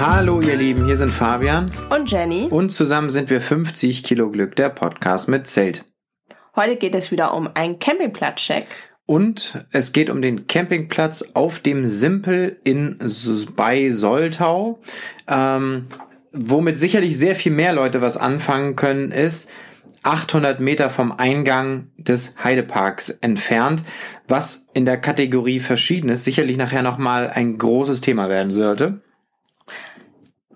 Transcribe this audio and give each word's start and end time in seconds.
Hallo 0.00 0.40
ihr 0.40 0.54
Lieben, 0.54 0.86
hier 0.86 0.94
sind 0.94 1.10
Fabian 1.10 1.66
und 1.90 2.08
Jenny. 2.08 2.46
Und 2.48 2.70
zusammen 2.70 3.10
sind 3.10 3.30
wir 3.30 3.40
50 3.40 4.04
Kilo 4.04 4.30
Glück, 4.30 4.54
der 4.54 4.68
Podcast 4.68 5.28
mit 5.28 5.48
Zelt. 5.48 5.84
Heute 6.54 6.76
geht 6.76 6.94
es 6.94 7.10
wieder 7.10 7.34
um 7.34 7.50
einen 7.54 7.80
Campingplatz-Check. 7.80 8.66
Und 9.06 9.66
es 9.72 9.92
geht 9.92 10.08
um 10.08 10.22
den 10.22 10.46
Campingplatz 10.46 11.30
auf 11.34 11.58
dem 11.58 11.84
Simpel 11.84 12.60
in 12.62 12.96
bei 13.56 13.90
Soltau. 13.90 14.78
Ähm, 15.26 15.86
womit 16.30 16.78
sicherlich 16.78 17.18
sehr 17.18 17.34
viel 17.34 17.50
mehr 17.50 17.72
Leute 17.72 18.00
was 18.00 18.16
anfangen 18.16 18.76
können, 18.76 19.10
ist 19.10 19.50
800 20.04 20.60
Meter 20.60 20.90
vom 20.90 21.10
Eingang 21.10 21.88
des 21.96 22.36
Heideparks 22.44 23.10
entfernt, 23.10 23.82
was 24.28 24.68
in 24.74 24.84
der 24.84 24.98
Kategorie 24.98 25.58
Verschiedenes 25.58 26.22
sicherlich 26.22 26.56
nachher 26.56 26.84
nochmal 26.84 27.28
ein 27.30 27.58
großes 27.58 28.00
Thema 28.00 28.28
werden 28.28 28.52
sollte. 28.52 29.00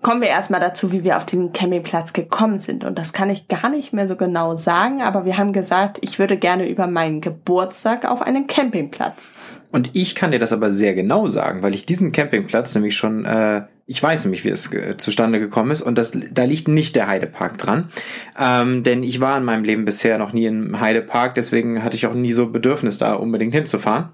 Kommen 0.03 0.19
wir 0.19 0.27
erstmal 0.27 0.59
dazu, 0.59 0.91
wie 0.91 1.05
wir 1.05 1.15
auf 1.15 1.25
diesen 1.25 1.53
Campingplatz 1.53 2.11
gekommen 2.11 2.59
sind. 2.59 2.83
Und 2.83 2.99
das 2.99 3.13
kann 3.13 3.29
ich 3.29 3.47
gar 3.47 3.69
nicht 3.69 3.93
mehr 3.93 4.09
so 4.09 4.17
genau 4.17 4.57
sagen, 4.57 5.01
aber 5.01 5.23
wir 5.23 5.37
haben 5.37 5.53
gesagt, 5.53 5.97
ich 6.01 6.19
würde 6.19 6.35
gerne 6.35 6.69
über 6.69 6.87
meinen 6.87 7.21
Geburtstag 7.21 8.03
auf 8.03 8.21
einen 8.21 8.45
Campingplatz. 8.47 9.31
Und 9.71 9.91
ich 9.93 10.13
kann 10.13 10.31
dir 10.31 10.39
das 10.39 10.51
aber 10.51 10.71
sehr 10.71 10.93
genau 10.93 11.29
sagen, 11.29 11.63
weil 11.63 11.73
ich 11.73 11.85
diesen 11.85 12.11
Campingplatz 12.11 12.75
nämlich 12.75 12.97
schon, 12.97 13.23
äh, 13.23 13.63
ich 13.87 14.03
weiß 14.03 14.25
nämlich, 14.25 14.43
wie 14.43 14.49
es 14.49 14.71
äh, 14.73 14.97
zustande 14.97 15.39
gekommen 15.39 15.71
ist 15.71 15.81
und 15.81 15.97
das, 15.97 16.11
da 16.31 16.43
liegt 16.43 16.67
nicht 16.67 16.97
der 16.97 17.07
Heidepark 17.07 17.57
dran. 17.57 17.89
Ähm, 18.37 18.83
denn 18.83 19.03
ich 19.03 19.21
war 19.21 19.37
in 19.37 19.45
meinem 19.45 19.63
Leben 19.63 19.85
bisher 19.85 20.17
noch 20.17 20.33
nie 20.33 20.45
im 20.45 20.81
Heidepark, 20.81 21.33
deswegen 21.33 21.81
hatte 21.81 21.95
ich 21.95 22.05
auch 22.05 22.13
nie 22.13 22.33
so 22.33 22.47
Bedürfnis, 22.47 22.97
da 22.97 23.13
unbedingt 23.13 23.55
hinzufahren. 23.55 24.09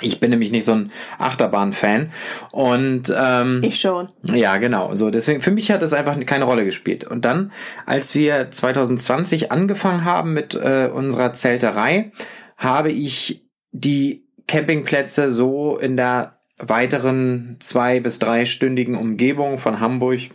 Ich 0.00 0.20
bin 0.20 0.30
nämlich 0.30 0.50
nicht 0.50 0.64
so 0.64 0.72
ein 0.72 0.92
Achterbahn-Fan 1.18 2.10
und 2.52 3.14
ähm, 3.16 3.62
ich 3.64 3.80
schon. 3.80 4.08
Ja, 4.32 4.58
genau. 4.58 4.94
So 4.94 5.10
deswegen 5.10 5.40
für 5.40 5.50
mich 5.50 5.70
hat 5.70 5.82
das 5.82 5.92
einfach 5.92 6.18
keine 6.26 6.44
Rolle 6.44 6.64
gespielt. 6.64 7.04
Und 7.04 7.24
dann, 7.24 7.52
als 7.86 8.14
wir 8.14 8.50
2020 8.50 9.50
angefangen 9.52 10.04
haben 10.04 10.34
mit 10.34 10.54
äh, 10.54 10.90
unserer 10.92 11.32
Zelterei, 11.32 12.12
habe 12.56 12.90
ich 12.90 13.46
die 13.72 14.26
Campingplätze 14.46 15.30
so 15.30 15.78
in 15.78 15.96
der 15.96 16.38
weiteren 16.58 17.56
zwei 17.60 18.00
bis 18.00 18.18
dreistündigen 18.18 18.96
Umgebung 18.96 19.58
von 19.58 19.80
Hamburg 19.80 20.30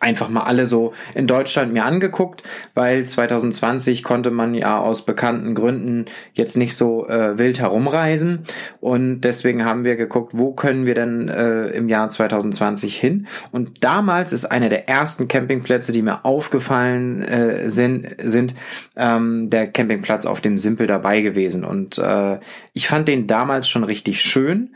einfach 0.00 0.28
mal 0.28 0.42
alle 0.42 0.66
so 0.66 0.94
in 1.14 1.26
Deutschland 1.26 1.72
mir 1.72 1.84
angeguckt, 1.84 2.42
weil 2.74 3.04
2020 3.04 4.02
konnte 4.02 4.30
man 4.30 4.54
ja 4.54 4.78
aus 4.78 5.04
bekannten 5.04 5.54
Gründen 5.54 6.06
jetzt 6.32 6.56
nicht 6.56 6.76
so 6.76 7.08
äh, 7.08 7.38
wild 7.38 7.58
herumreisen. 7.58 8.44
Und 8.80 9.22
deswegen 9.22 9.64
haben 9.64 9.84
wir 9.84 9.96
geguckt, 9.96 10.32
wo 10.34 10.52
können 10.52 10.86
wir 10.86 10.94
denn 10.94 11.28
äh, 11.28 11.68
im 11.68 11.88
Jahr 11.88 12.08
2020 12.08 12.98
hin? 12.98 13.26
Und 13.52 13.84
damals 13.84 14.32
ist 14.32 14.46
einer 14.46 14.68
der 14.68 14.88
ersten 14.88 15.28
Campingplätze, 15.28 15.92
die 15.92 16.02
mir 16.02 16.24
aufgefallen 16.24 17.22
äh, 17.22 17.70
sind, 17.70 18.08
sind 18.22 18.54
ähm, 18.96 19.50
der 19.50 19.68
Campingplatz 19.68 20.26
auf 20.26 20.40
dem 20.40 20.58
Simpel 20.58 20.86
dabei 20.86 21.20
gewesen. 21.20 21.64
Und 21.64 21.98
äh, 21.98 22.38
ich 22.72 22.88
fand 22.88 23.08
den 23.08 23.26
damals 23.26 23.68
schon 23.68 23.84
richtig 23.84 24.20
schön 24.20 24.70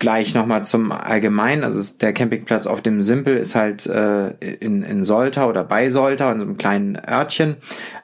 gleich 0.00 0.34
nochmal 0.34 0.64
zum 0.64 0.90
Allgemeinen. 0.90 1.62
Also 1.62 1.98
der 1.98 2.12
Campingplatz 2.12 2.66
auf 2.66 2.80
dem 2.80 3.02
Simpel 3.02 3.36
ist 3.36 3.54
halt 3.54 3.86
äh, 3.86 4.30
in, 4.30 4.82
in 4.82 5.04
Soltau 5.04 5.48
oder 5.48 5.62
bei 5.62 5.90
Soltau, 5.90 6.32
in 6.32 6.38
so 6.38 6.44
einem 6.46 6.56
kleinen 6.56 6.96
Örtchen, 6.96 7.58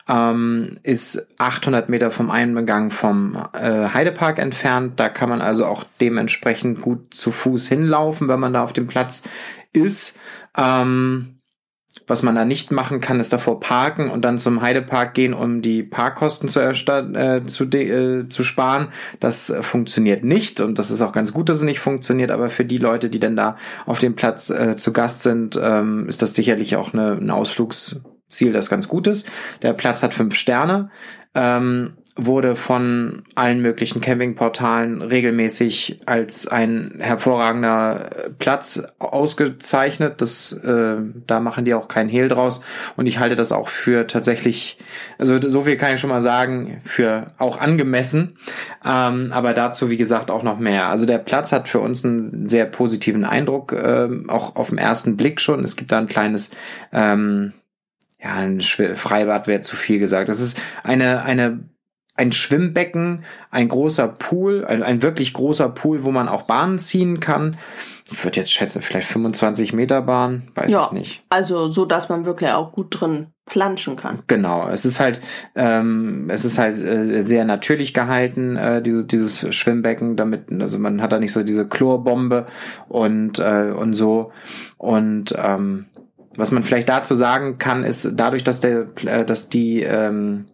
ähm, 0.08 0.78
ist 0.84 1.26
800 1.38 1.88
Meter 1.88 2.12
vom 2.12 2.30
Eingang 2.30 2.92
vom 2.92 3.36
äh, 3.54 3.88
Heidepark 3.88 4.38
entfernt. 4.38 5.00
Da 5.00 5.08
kann 5.08 5.30
man 5.30 5.40
also 5.40 5.66
auch 5.66 5.84
dementsprechend 6.00 6.82
gut 6.82 7.14
zu 7.14 7.32
Fuß 7.32 7.66
hinlaufen, 7.66 8.28
wenn 8.28 8.38
man 8.38 8.52
da 8.52 8.62
auf 8.62 8.74
dem 8.74 8.86
Platz 8.86 9.24
ist. 9.72 10.18
Ähm, 10.56 11.35
was 12.06 12.22
man 12.22 12.34
da 12.34 12.44
nicht 12.44 12.70
machen 12.70 13.00
kann, 13.00 13.20
ist 13.20 13.32
davor 13.32 13.60
parken 13.60 14.10
und 14.10 14.24
dann 14.24 14.38
zum 14.38 14.62
Heidepark 14.62 15.14
gehen, 15.14 15.34
um 15.34 15.62
die 15.62 15.82
Parkkosten 15.82 16.48
zu, 16.48 16.60
äh, 16.60 17.42
zu, 17.46 17.64
äh, 17.64 18.28
zu 18.28 18.44
sparen. 18.44 18.88
Das 19.20 19.52
funktioniert 19.60 20.24
nicht 20.24 20.60
und 20.60 20.78
das 20.78 20.90
ist 20.90 21.02
auch 21.02 21.12
ganz 21.12 21.32
gut, 21.32 21.48
dass 21.48 21.58
es 21.58 21.62
nicht 21.64 21.80
funktioniert. 21.80 22.30
Aber 22.30 22.48
für 22.48 22.64
die 22.64 22.78
Leute, 22.78 23.10
die 23.10 23.20
denn 23.20 23.36
da 23.36 23.56
auf 23.86 23.98
dem 23.98 24.14
Platz 24.14 24.50
äh, 24.50 24.76
zu 24.76 24.92
Gast 24.92 25.22
sind, 25.22 25.58
ähm, 25.60 26.08
ist 26.08 26.22
das 26.22 26.34
sicherlich 26.34 26.76
auch 26.76 26.92
eine, 26.92 27.12
ein 27.12 27.30
Ausflugsziel, 27.30 28.52
das 28.52 28.70
ganz 28.70 28.88
gut 28.88 29.06
ist. 29.06 29.28
Der 29.62 29.72
Platz 29.72 30.02
hat 30.02 30.14
fünf 30.14 30.34
Sterne. 30.34 30.90
Ähm, 31.34 31.94
wurde 32.16 32.56
von 32.56 33.24
allen 33.34 33.60
möglichen 33.60 34.00
Campingportalen 34.00 35.02
regelmäßig 35.02 36.00
als 36.06 36.48
ein 36.48 36.94
hervorragender 36.98 38.08
Platz 38.38 38.82
ausgezeichnet. 38.98 40.22
Das, 40.22 40.52
äh, 40.52 40.96
da 41.26 41.40
machen 41.40 41.66
die 41.66 41.74
auch 41.74 41.88
keinen 41.88 42.08
Hehl 42.08 42.28
draus. 42.28 42.62
Und 42.96 43.06
ich 43.06 43.18
halte 43.18 43.36
das 43.36 43.52
auch 43.52 43.68
für 43.68 44.06
tatsächlich, 44.06 44.78
also 45.18 45.38
so 45.42 45.64
viel 45.64 45.76
kann 45.76 45.94
ich 45.94 46.00
schon 46.00 46.08
mal 46.08 46.22
sagen, 46.22 46.80
für 46.84 47.34
auch 47.36 47.60
angemessen. 47.60 48.38
Ähm, 48.82 49.30
aber 49.32 49.52
dazu, 49.52 49.90
wie 49.90 49.98
gesagt, 49.98 50.30
auch 50.30 50.42
noch 50.42 50.58
mehr. 50.58 50.88
Also 50.88 51.04
der 51.04 51.18
Platz 51.18 51.52
hat 51.52 51.68
für 51.68 51.80
uns 51.80 52.02
einen 52.02 52.48
sehr 52.48 52.64
positiven 52.64 53.26
Eindruck, 53.26 53.72
äh, 53.72 54.08
auch 54.28 54.56
auf 54.56 54.70
den 54.70 54.78
ersten 54.78 55.18
Blick 55.18 55.38
schon. 55.38 55.62
Es 55.62 55.76
gibt 55.76 55.92
da 55.92 55.98
ein 55.98 56.08
kleines, 56.08 56.50
ähm, 56.94 57.52
ja, 58.18 58.32
ein 58.36 58.62
Freibad 58.62 59.46
wäre 59.46 59.60
zu 59.60 59.76
viel 59.76 59.98
gesagt. 59.98 60.30
Das 60.30 60.40
ist 60.40 60.58
eine, 60.82 61.22
eine 61.22 61.60
ein 62.16 62.32
Schwimmbecken, 62.32 63.24
ein 63.50 63.68
großer 63.68 64.08
Pool, 64.08 64.64
ein, 64.64 64.82
ein 64.82 65.02
wirklich 65.02 65.32
großer 65.32 65.68
Pool, 65.68 66.04
wo 66.04 66.10
man 66.10 66.28
auch 66.28 66.42
Bahnen 66.42 66.78
ziehen 66.78 67.20
kann. 67.20 67.58
Ich 68.10 68.24
würde 68.24 68.36
jetzt 68.36 68.52
schätzen, 68.52 68.82
vielleicht 68.82 69.08
25 69.08 69.72
Meter 69.72 70.00
Bahn, 70.00 70.48
weiß 70.54 70.70
ja, 70.70 70.86
ich 70.86 70.92
nicht. 70.92 71.22
Also 71.28 71.72
so, 71.72 71.84
dass 71.84 72.08
man 72.08 72.24
wirklich 72.24 72.50
auch 72.50 72.72
gut 72.72 73.00
drin 73.00 73.28
planschen 73.46 73.96
kann. 73.96 74.22
Genau, 74.28 74.68
es 74.68 74.84
ist 74.84 75.00
halt, 75.00 75.20
ähm, 75.54 76.28
es 76.28 76.44
ist 76.44 76.58
halt 76.58 76.78
äh, 76.78 77.22
sehr 77.22 77.44
natürlich 77.44 77.94
gehalten, 77.94 78.56
äh, 78.56 78.80
dieses, 78.80 79.06
dieses 79.06 79.54
Schwimmbecken, 79.54 80.16
damit, 80.16 80.44
also 80.60 80.78
man 80.78 81.02
hat 81.02 81.12
da 81.12 81.18
nicht 81.18 81.32
so 81.32 81.42
diese 81.42 81.68
Chlorbombe 81.68 82.46
und, 82.88 83.38
äh, 83.40 83.72
und 83.76 83.94
so. 83.94 84.32
Und 84.78 85.34
ähm, 85.36 85.86
was 86.36 86.52
man 86.52 86.64
vielleicht 86.64 86.88
dazu 86.88 87.14
sagen 87.14 87.58
kann, 87.58 87.82
ist 87.82 88.12
dadurch, 88.14 88.44
dass 88.44 88.60
der, 88.60 88.86
äh, 89.04 89.24
dass 89.24 89.48
die 89.48 89.82
ähm, 89.82 90.46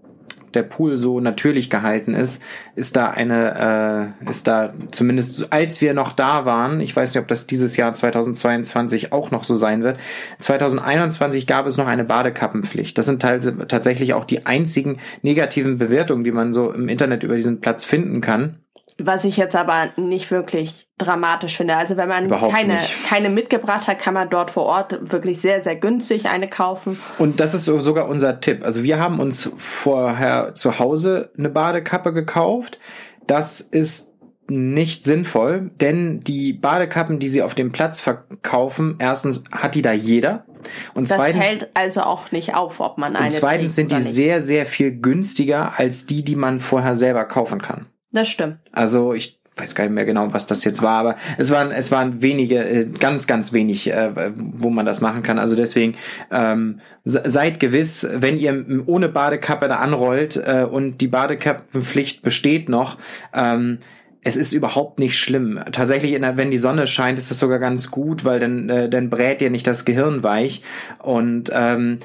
der 0.55 0.63
Pool 0.63 0.97
so 0.97 1.21
natürlich 1.21 1.71
gehalten 1.71 2.15
ist, 2.15 2.43
ist 2.75 2.97
da 2.97 3.11
eine, 3.11 4.15
äh, 4.27 4.31
ist 4.31 4.47
da 4.47 4.73
zumindest 4.91 5.53
als 5.53 5.81
wir 5.81 5.95
noch 5.95 6.13
da 6.13 6.45
waren, 6.45 6.81
ich 6.81 6.95
weiß 6.95 7.15
nicht, 7.15 7.23
ob 7.23 7.29
das 7.29 7.47
dieses 7.47 7.77
Jahr 7.77 7.93
2022 7.93 9.13
auch 9.13 9.31
noch 9.31 9.45
so 9.45 9.57
sein 9.57 9.83
wird, 9.83 9.99
2021 10.39 11.47
gab 11.47 11.67
es 11.67 11.77
noch 11.77 11.87
eine 11.87 12.05
Badekappenpflicht. 12.05 12.97
Das 12.97 13.07
sind 13.07 13.21
tatsächlich 13.21 14.15
auch 14.15 14.25
die 14.25 14.47
einzigen 14.47 14.99
negativen 15.23 15.79
Bewertungen, 15.79 16.25
die 16.25 16.33
man 16.33 16.53
so 16.53 16.71
im 16.73 16.89
Internet 16.89 17.23
über 17.23 17.37
diesen 17.37 17.61
Platz 17.61 17.85
finden 17.85 18.21
kann. 18.21 18.62
Was 18.99 19.25
ich 19.25 19.37
jetzt 19.37 19.57
aber 19.57 19.91
nicht 19.97 20.31
wirklich 20.31 20.87
dramatisch 20.99 21.57
finde. 21.57 21.77
Also 21.77 21.97
wenn 21.97 22.09
man 22.09 22.29
keine, 22.29 22.79
keine 23.09 23.31
mitgebracht 23.31 23.87
hat, 23.87 23.99
kann 23.99 24.15
man 24.15 24.31
dort 24.31 24.51
vor 24.51 24.65
Ort 24.65 25.11
wirklich 25.13 25.41
sehr, 25.41 25.63
sehr 25.63 25.77
günstig 25.77 26.27
eine 26.27 26.49
kaufen. 26.49 26.99
Und 27.19 27.41
das 27.41 27.55
ist 27.55 27.65
sogar 27.65 28.09
unser 28.09 28.41
Tipp. 28.41 28.65
Also 28.65 28.83
wir 28.83 28.99
haben 28.99 29.21
uns 29.21 29.51
vorher 29.57 30.55
zu 30.55 30.79
Hause 30.79 31.31
eine 31.37 31.49
Badekappe 31.49 32.13
gekauft. 32.13 32.79
Das 33.27 33.61
ist 33.61 34.13
nicht 34.49 35.05
sinnvoll, 35.05 35.71
denn 35.81 36.21
die 36.21 36.53
Badekappen, 36.53 37.19
die 37.19 37.29
sie 37.29 37.43
auf 37.43 37.55
dem 37.55 37.73
Platz 37.73 38.01
verkaufen, 38.01 38.97
erstens 38.99 39.45
hat 39.51 39.75
die 39.75 39.83
da 39.83 39.93
jeder. 39.93 40.45
Und 40.95 41.11
das 41.11 41.17
zweitens, 41.17 41.45
fällt 41.45 41.71
also 41.75 42.03
auch 42.03 42.33
nicht 42.33 42.55
auf, 42.55 42.81
ob 42.81 42.99
man 42.99 43.17
eine. 43.17 43.27
Und 43.27 43.33
zweitens 43.33 43.75
sind 43.77 43.93
die 43.93 44.01
sehr, 44.01 44.41
sehr 44.41 44.67
viel 44.67 44.93
günstiger 44.93 45.79
als 45.79 46.07
die, 46.07 46.23
die 46.25 46.37
man 46.37 46.61
vorher 46.61 46.97
selber 46.97 47.25
kaufen 47.25 47.63
kann. 47.63 47.87
Das 48.13 48.29
stimmt. 48.29 48.59
Also 48.73 49.15
ich 49.15 49.39
weiß 49.57 49.75
gar 49.75 49.85
nicht 49.85 49.95
mehr 49.95 50.05
genau, 50.05 50.33
was 50.33 50.47
das 50.47 50.65
jetzt 50.65 50.83
war, 50.83 50.99
aber 50.99 51.17
es 51.37 51.51
waren 51.51 51.71
es 51.73 51.91
waren 51.91 52.23
wenige, 52.23 52.65
äh, 52.65 52.87
ganz 52.87 53.27
ganz 53.27 53.53
wenig, 53.53 53.91
äh, 53.91 54.33
wo 54.35 54.71
man 54.71 54.87
das 54.87 55.01
machen 55.01 55.23
kann. 55.23 55.39
Also 55.39 55.57
deswegen 55.57 55.95
ähm, 56.31 56.81
seid 57.05 57.61
gewiss, 57.61 58.07
wenn 58.15 58.39
ihr 58.39 58.65
ohne 58.87 59.09
Badekappe 59.09 59.69
da 59.69 59.77
anrollt 59.77 60.37
äh, 60.37 60.67
und 60.71 60.99
die 60.99 61.09
Badekappenpflicht 61.09 62.23
besteht 62.23 62.69
noch. 62.69 62.99
Ähm, 63.35 63.79
es 64.25 64.37
ist 64.37 64.53
überhaupt 64.53 65.01
nicht 65.01 65.19
schlimm. 65.19 65.59
Tatsächlich, 65.73 66.17
wenn 66.21 66.53
die 66.53 66.59
Sonne 66.59 66.87
scheint, 66.87 67.19
ist 67.19 67.33
das 67.33 67.41
sogar 67.41 67.59
ganz 67.59 67.91
gut, 67.91 68.25
weil 68.25 68.39
dann, 68.39 68.69
äh, 68.69 68.89
dann 68.89 69.11
brät 69.11 69.43
ihr 69.43 69.51
nicht 69.51 69.67
das 69.67 69.85
Gehirn 69.85 70.23
weich. 70.23 70.63
Und 71.01 71.51
ähm, 71.53 71.99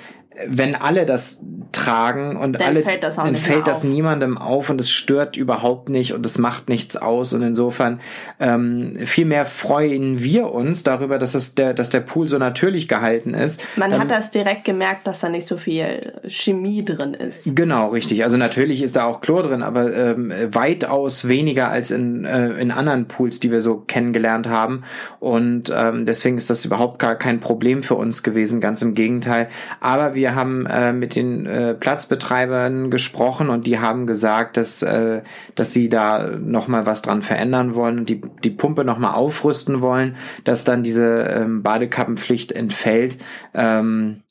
wenn 0.47 0.75
alle 0.75 1.05
das 1.05 1.41
tragen 1.71 2.37
und 2.37 2.53
Dann 2.53 2.61
alle 2.69 2.81
fällt 2.81 3.03
das 3.03 3.17
dann 3.17 3.35
fällt 3.35 3.67
das 3.67 3.79
auf. 3.79 3.83
niemandem 3.83 4.37
auf 4.37 4.69
und 4.69 4.79
es 4.79 4.89
stört 4.89 5.35
überhaupt 5.37 5.89
nicht 5.89 6.13
und 6.13 6.25
es 6.25 6.37
macht 6.37 6.69
nichts 6.69 6.95
aus 6.95 7.33
und 7.33 7.41
insofern 7.41 7.99
ähm, 8.39 8.97
vielmehr 9.05 9.45
freuen 9.45 10.21
wir 10.23 10.51
uns 10.51 10.83
darüber, 10.83 11.19
dass 11.19 11.35
es 11.35 11.55
der, 11.55 11.73
dass 11.73 11.89
der 11.89 11.99
Pool 11.99 12.27
so 12.29 12.37
natürlich 12.37 12.87
gehalten 12.87 13.33
ist. 13.33 13.61
Man 13.75 13.91
Ähm, 13.91 13.99
hat 13.99 14.11
das 14.11 14.31
direkt 14.31 14.63
gemerkt, 14.65 15.07
dass 15.07 15.19
da 15.19 15.29
nicht 15.29 15.45
so 15.47 15.57
viel 15.57 16.13
Chemie 16.27 16.83
drin 16.83 17.13
ist. 17.13 17.41
Genau, 17.55 17.89
richtig. 17.89 18.23
Also 18.23 18.37
natürlich 18.37 18.81
ist 18.81 18.95
da 18.95 19.05
auch 19.05 19.21
Chlor 19.21 19.43
drin, 19.43 19.61
aber 19.63 19.93
ähm, 19.95 20.31
weitaus 20.51 21.27
weniger 21.27 21.69
als 21.69 21.91
in, 21.91 22.25
äh, 22.25 22.49
in 22.53 22.71
anderen 22.71 23.07
Pools, 23.07 23.39
die 23.39 23.51
wir 23.51 23.61
so 23.61 23.77
kennengelernt 23.87 24.47
haben. 24.47 24.83
Und 25.19 25.71
ähm, 25.75 26.05
deswegen 26.05 26.37
ist 26.37 26.49
das 26.49 26.65
überhaupt 26.65 26.99
gar 26.99 27.15
kein 27.15 27.39
Problem 27.39 27.83
für 27.83 27.95
uns 27.95 28.23
gewesen, 28.23 28.61
ganz 28.61 28.81
im 28.81 28.93
Gegenteil. 28.95 29.49
Aber 29.79 30.15
wir 30.15 30.26
haben 30.35 30.65
äh, 30.65 30.93
mit 30.93 31.15
den 31.15 31.45
äh, 31.45 31.73
Platzbetreibern 31.73 32.91
gesprochen 32.91 33.49
und 33.49 33.67
die 33.67 33.79
haben 33.79 34.07
gesagt, 34.07 34.57
dass, 34.57 34.81
äh, 34.81 35.21
dass 35.55 35.73
sie 35.73 35.89
da 35.89 36.37
nochmal 36.37 36.85
was 36.85 37.01
dran 37.01 37.21
verändern 37.21 37.75
wollen 37.75 37.99
und 37.99 38.09
die, 38.09 38.21
die 38.43 38.49
Pumpe 38.49 38.83
nochmal 38.83 39.13
aufrüsten 39.13 39.81
wollen, 39.81 40.15
dass 40.43 40.63
dann 40.63 40.83
diese 40.83 41.23
ähm, 41.23 41.63
Badekappenpflicht 41.63 42.51
entfällt. 42.51 43.17
Ähm, 43.53 44.23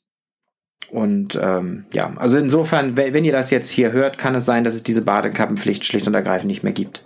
und 0.89 1.37
ähm, 1.41 1.85
ja, 1.91 2.13
also 2.15 2.37
insofern, 2.37 2.95
wenn, 2.95 3.13
wenn 3.13 3.25
ihr 3.25 3.33
das 3.33 3.51
jetzt 3.51 3.69
hier 3.69 3.91
hört, 3.91 4.17
kann 4.17 4.35
es 4.35 4.45
sein, 4.45 4.63
dass 4.63 4.73
es 4.73 4.83
diese 4.83 5.01
Badekappenpflicht 5.01 5.85
schlicht 5.85 6.07
und 6.07 6.13
ergreifend 6.13 6.47
nicht 6.47 6.63
mehr 6.63 6.73
gibt. 6.73 7.03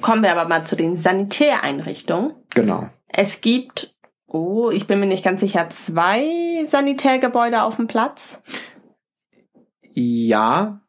Kommen 0.00 0.22
wir 0.22 0.32
aber 0.32 0.48
mal 0.48 0.64
zu 0.64 0.76
den 0.76 0.96
Sanitäreinrichtungen. 0.96 2.32
Genau. 2.54 2.90
Es 3.08 3.40
gibt, 3.40 3.93
oh, 4.34 4.70
ich 4.70 4.86
bin 4.86 5.00
mir 5.00 5.06
nicht 5.06 5.24
ganz 5.24 5.40
sicher, 5.40 5.70
zwei 5.70 6.64
Sanitärgebäude 6.66 7.62
auf 7.62 7.76
dem 7.76 7.86
Platz. 7.86 8.42
Ja, 9.92 10.84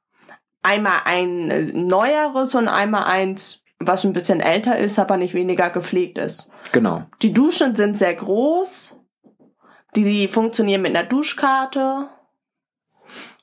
Einmal 0.66 1.02
ein 1.06 1.52
äh, 1.52 1.62
neueres 1.74 2.56
und 2.56 2.68
einmal 2.68 3.04
eins, 3.04 3.62
was 3.78 4.04
ein 4.04 4.14
bisschen 4.14 4.40
älter 4.40 4.76
ist, 4.80 4.98
aber 4.98 5.16
nicht 5.16 5.36
weniger 5.36 5.70
gepflegt 5.70 6.18
ist. 6.18 6.50
genau. 6.72 7.04
Die 7.22 7.34
Duschen 7.34 7.76
sind 7.76 8.00
sehr 8.00 8.16
groß. 8.16 8.96
Die 9.96 10.28
funktionieren 10.28 10.82
mit 10.82 10.96
einer 10.96 11.08
Duschkarte. 11.08 12.10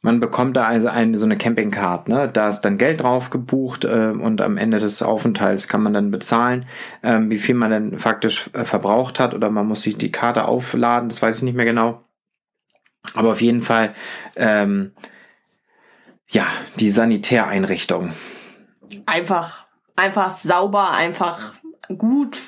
Man 0.04 0.18
bekommt 0.18 0.56
da 0.56 0.66
also 0.66 0.88
eine, 0.88 1.16
so 1.16 1.24
eine 1.24 1.38
Campingcard, 1.38 2.08
ne? 2.08 2.28
Da 2.28 2.48
ist 2.48 2.62
dann 2.62 2.76
Geld 2.76 3.02
drauf 3.02 3.30
gebucht 3.30 3.84
äh, 3.84 4.08
und 4.08 4.40
am 4.40 4.56
Ende 4.56 4.80
des 4.80 5.00
Aufenthalts 5.00 5.68
kann 5.68 5.80
man 5.80 5.94
dann 5.94 6.10
bezahlen, 6.10 6.66
ähm, 7.04 7.30
wie 7.30 7.38
viel 7.38 7.54
man 7.54 7.70
dann 7.70 7.98
faktisch 8.00 8.50
äh, 8.52 8.64
verbraucht 8.64 9.20
hat 9.20 9.32
oder 9.32 9.48
man 9.48 9.66
muss 9.66 9.82
sich 9.82 9.96
die 9.96 10.10
Karte 10.10 10.44
aufladen, 10.46 11.08
das 11.08 11.22
weiß 11.22 11.38
ich 11.38 11.42
nicht 11.44 11.54
mehr 11.54 11.64
genau. 11.64 12.02
Aber 13.14 13.30
auf 13.30 13.40
jeden 13.40 13.62
Fall, 13.62 13.94
ähm, 14.34 14.90
ja, 16.28 16.46
die 16.80 16.90
Sanitäreinrichtung. 16.90 18.12
Einfach, 19.06 19.66
einfach 19.94 20.32
sauber, 20.32 20.90
einfach 20.90 21.54
gut. 21.88 22.38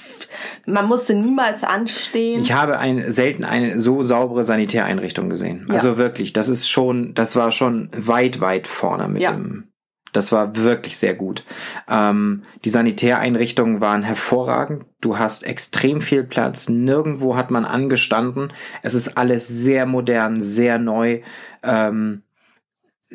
Man 0.66 0.86
musste 0.86 1.14
niemals 1.14 1.64
anstehen. 1.64 2.42
Ich 2.42 2.52
habe 2.52 2.78
ein, 2.78 3.10
selten 3.12 3.44
eine 3.44 3.80
so 3.80 4.02
saubere 4.02 4.44
Sanitäreinrichtung 4.44 5.28
gesehen. 5.28 5.66
Ja. 5.68 5.74
Also 5.74 5.96
wirklich, 5.98 6.32
das 6.32 6.48
ist 6.48 6.68
schon, 6.68 7.14
das 7.14 7.36
war 7.36 7.50
schon 7.52 7.90
weit, 7.96 8.40
weit 8.40 8.66
vorne 8.66 9.08
mit 9.08 9.22
Ja. 9.22 9.32
dem. 9.32 9.68
Das 10.12 10.30
war 10.30 10.54
wirklich 10.54 10.96
sehr 10.96 11.14
gut. 11.14 11.44
Ähm, 11.88 12.42
die 12.64 12.70
Sanitäreinrichtungen 12.70 13.80
waren 13.80 14.04
hervorragend. 14.04 14.86
Du 15.00 15.18
hast 15.18 15.42
extrem 15.42 16.00
viel 16.00 16.22
Platz. 16.22 16.68
Nirgendwo 16.68 17.34
hat 17.36 17.50
man 17.50 17.64
angestanden. 17.64 18.52
Es 18.82 18.94
ist 18.94 19.18
alles 19.18 19.48
sehr 19.48 19.86
modern, 19.86 20.40
sehr 20.40 20.78
neu. 20.78 21.20
Ähm, 21.64 22.22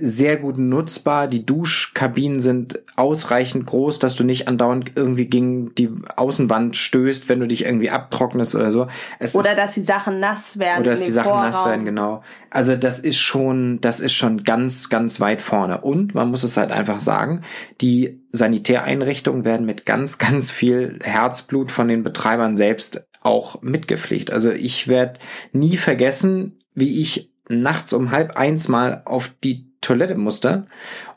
sehr 0.01 0.37
gut 0.37 0.57
nutzbar. 0.57 1.27
Die 1.27 1.45
Duschkabinen 1.45 2.41
sind 2.41 2.79
ausreichend 2.95 3.65
groß, 3.65 3.99
dass 3.99 4.15
du 4.15 4.23
nicht 4.23 4.47
andauernd 4.47 4.91
irgendwie 4.95 5.25
gegen 5.25 5.73
die 5.75 5.89
Außenwand 6.15 6.75
stößt, 6.75 7.29
wenn 7.29 7.39
du 7.39 7.47
dich 7.47 7.65
irgendwie 7.65 7.89
abtrocknest 7.89 8.55
oder 8.55 8.71
so. 8.71 8.87
Es 9.19 9.35
oder 9.35 9.51
ist, 9.51 9.57
dass 9.57 9.73
die 9.73 9.83
Sachen 9.83 10.19
nass 10.19 10.59
werden. 10.59 10.81
oder 10.81 10.91
dass 10.91 11.01
die 11.01 11.11
Sachen 11.11 11.31
nass 11.31 11.55
Vorraum. 11.55 11.69
werden, 11.71 11.85
genau. 11.85 12.23
Also 12.49 12.75
das 12.75 12.99
ist 12.99 13.17
schon, 13.17 13.79
das 13.81 13.99
ist 13.99 14.13
schon 14.13 14.43
ganz, 14.43 14.89
ganz 14.89 15.19
weit 15.19 15.41
vorne. 15.41 15.81
Und 15.81 16.15
man 16.15 16.29
muss 16.29 16.43
es 16.43 16.57
halt 16.57 16.71
einfach 16.71 16.99
sagen, 16.99 17.41
die 17.81 18.21
Sanitäreinrichtungen 18.31 19.45
werden 19.45 19.65
mit 19.65 19.85
ganz, 19.85 20.17
ganz 20.17 20.51
viel 20.51 20.99
Herzblut 21.03 21.71
von 21.71 21.87
den 21.87 22.03
Betreibern 22.03 22.57
selbst 22.57 23.07
auch 23.21 23.61
mitgepflegt. 23.61 24.31
Also 24.31 24.51
ich 24.51 24.87
werde 24.87 25.19
nie 25.51 25.77
vergessen, 25.77 26.59
wie 26.73 27.01
ich 27.01 27.31
nachts 27.49 27.93
um 27.93 28.11
halb 28.11 28.37
eins 28.37 28.67
mal 28.67 29.01
auf 29.05 29.31
die 29.43 29.68
Toilette 29.81 30.15
musste 30.15 30.67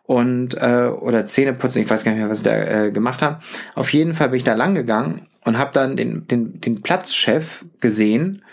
und 0.05 0.55
äh, 0.55 0.89
oder 0.89 1.27
Zähne 1.27 1.53
putzen, 1.53 1.83
ich 1.83 1.91
weiß 1.91 2.05
gar 2.05 2.13
nicht 2.13 2.21
mehr, 2.21 2.31
was 2.31 2.39
ich 2.39 2.45
da 2.45 2.55
äh, 2.55 2.91
gemacht 2.91 3.23
habe. 3.23 3.41
Auf 3.75 3.93
jeden 3.93 4.15
Fall 4.15 4.29
bin 4.29 4.37
ich 4.37 4.45
da 4.45 4.55
lang 4.55 4.75
gegangen 4.75 5.27
und 5.45 5.59
habe 5.59 5.71
dann 5.73 5.97
den, 5.97 6.27
den, 6.27 6.61
den 6.61 6.83
Platzchef 6.83 7.65
gesehen, 7.81 8.45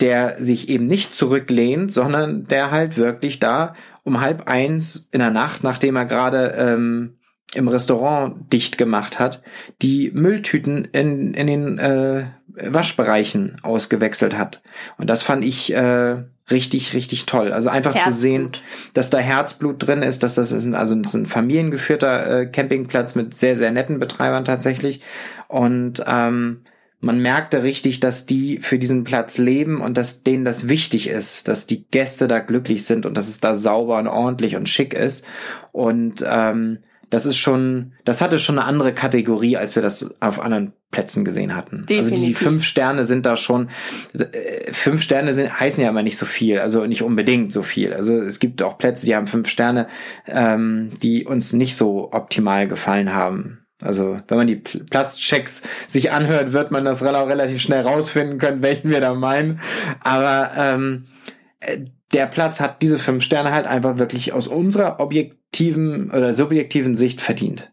der 0.00 0.42
sich 0.42 0.68
eben 0.68 0.86
nicht 0.86 1.14
zurücklehnt, 1.14 1.92
sondern 1.92 2.44
der 2.44 2.70
halt 2.70 2.96
wirklich 2.96 3.38
da 3.38 3.74
um 4.04 4.20
halb 4.20 4.46
eins 4.46 5.08
in 5.10 5.20
der 5.20 5.30
Nacht, 5.30 5.64
nachdem 5.64 5.96
er 5.96 6.04
gerade 6.04 6.54
ähm, 6.56 7.16
im 7.54 7.68
Restaurant 7.68 8.52
dicht 8.52 8.76
gemacht 8.78 9.18
hat, 9.18 9.42
die 9.82 10.10
Mülltüten 10.12 10.84
in, 10.86 11.34
in 11.34 11.46
den 11.46 11.78
äh, 11.78 12.26
Waschbereichen 12.56 13.58
ausgewechselt 13.62 14.36
hat. 14.36 14.62
Und 14.98 15.08
das 15.08 15.22
fand 15.22 15.44
ich 15.44 15.72
äh, 15.72 16.22
richtig, 16.50 16.94
richtig 16.94 17.26
toll. 17.26 17.52
Also 17.52 17.68
einfach 17.68 17.92
zu 17.92 17.98
Herzblut. 17.98 18.20
sehen, 18.20 18.50
dass 18.94 19.10
da 19.10 19.18
Herzblut 19.18 19.86
drin 19.86 20.02
ist, 20.02 20.22
dass 20.22 20.36
das 20.36 20.52
ist 20.52 20.64
ein, 20.64 20.74
also 20.74 20.94
das 20.94 21.08
ist 21.08 21.14
ein 21.14 21.26
familiengeführter 21.26 22.40
äh, 22.40 22.46
Campingplatz 22.46 23.14
mit 23.14 23.36
sehr, 23.36 23.56
sehr 23.56 23.70
netten 23.70 23.98
Betreibern 23.98 24.44
tatsächlich. 24.44 25.00
Und 25.48 26.04
ähm, 26.06 26.62
man 27.00 27.20
merkte 27.20 27.62
richtig, 27.62 28.00
dass 28.00 28.26
die 28.26 28.58
für 28.58 28.78
diesen 28.78 29.04
Platz 29.04 29.38
leben 29.38 29.80
und 29.80 29.96
dass 29.96 30.22
denen 30.22 30.44
das 30.44 30.68
wichtig 30.68 31.08
ist, 31.08 31.46
dass 31.48 31.66
die 31.66 31.84
Gäste 31.90 32.26
da 32.26 32.38
glücklich 32.38 32.84
sind 32.84 33.04
und 33.04 33.16
dass 33.16 33.28
es 33.28 33.40
da 33.40 33.54
sauber 33.54 33.98
und 33.98 34.08
ordentlich 34.08 34.56
und 34.56 34.68
schick 34.68 34.94
ist. 34.94 35.26
Und 35.72 36.24
ähm, 36.26 36.78
das 37.10 37.26
ist 37.26 37.36
schon, 37.36 37.92
das 38.04 38.20
hatte 38.20 38.38
schon 38.38 38.58
eine 38.58 38.66
andere 38.66 38.92
Kategorie, 38.92 39.56
als 39.56 39.76
wir 39.76 39.82
das 39.82 40.10
auf 40.20 40.40
anderen 40.40 40.72
Plätzen 40.90 41.24
gesehen 41.24 41.54
hatten. 41.54 41.86
Also 41.88 42.10
die 42.10 42.14
Definitiv. 42.16 42.38
fünf 42.38 42.64
Sterne 42.64 43.04
sind 43.04 43.26
da 43.26 43.36
schon, 43.36 43.68
äh, 44.14 44.72
fünf 44.72 45.02
Sterne 45.02 45.32
sind, 45.32 45.58
heißen 45.58 45.82
ja 45.82 45.90
immer 45.90 46.02
nicht 46.02 46.16
so 46.16 46.26
viel, 46.26 46.58
also 46.58 46.86
nicht 46.86 47.02
unbedingt 47.02 47.52
so 47.52 47.62
viel. 47.62 47.92
Also 47.92 48.20
es 48.20 48.38
gibt 48.38 48.62
auch 48.62 48.78
Plätze, 48.78 49.06
die 49.06 49.14
haben 49.14 49.26
fünf 49.26 49.48
Sterne, 49.48 49.88
ähm, 50.26 50.90
die 51.02 51.24
uns 51.24 51.52
nicht 51.52 51.76
so 51.76 52.12
optimal 52.12 52.66
gefallen 52.68 53.12
haben. 53.14 53.66
Also 53.80 54.18
wenn 54.28 54.38
man 54.38 54.46
die 54.46 54.56
Pl- 54.56 54.88
Platzchecks 54.88 55.62
sich 55.86 56.10
anhört, 56.10 56.52
wird 56.52 56.70
man 56.70 56.84
das 56.84 57.02
rela- 57.02 57.28
relativ 57.28 57.60
schnell 57.60 57.82
rausfinden 57.82 58.38
können, 58.38 58.62
welchen 58.62 58.90
wir 58.90 59.00
da 59.00 59.12
meinen. 59.12 59.60
Aber 60.00 60.50
ähm, 60.56 61.06
äh, 61.60 61.80
der 62.12 62.26
Platz 62.26 62.60
hat 62.60 62.82
diese 62.82 62.98
fünf 62.98 63.22
Sterne 63.22 63.52
halt 63.52 63.66
einfach 63.66 63.98
wirklich 63.98 64.32
aus 64.32 64.46
unserer 64.46 65.00
objektiven 65.00 66.10
oder 66.10 66.34
subjektiven 66.34 66.94
Sicht 66.94 67.20
verdient. 67.20 67.70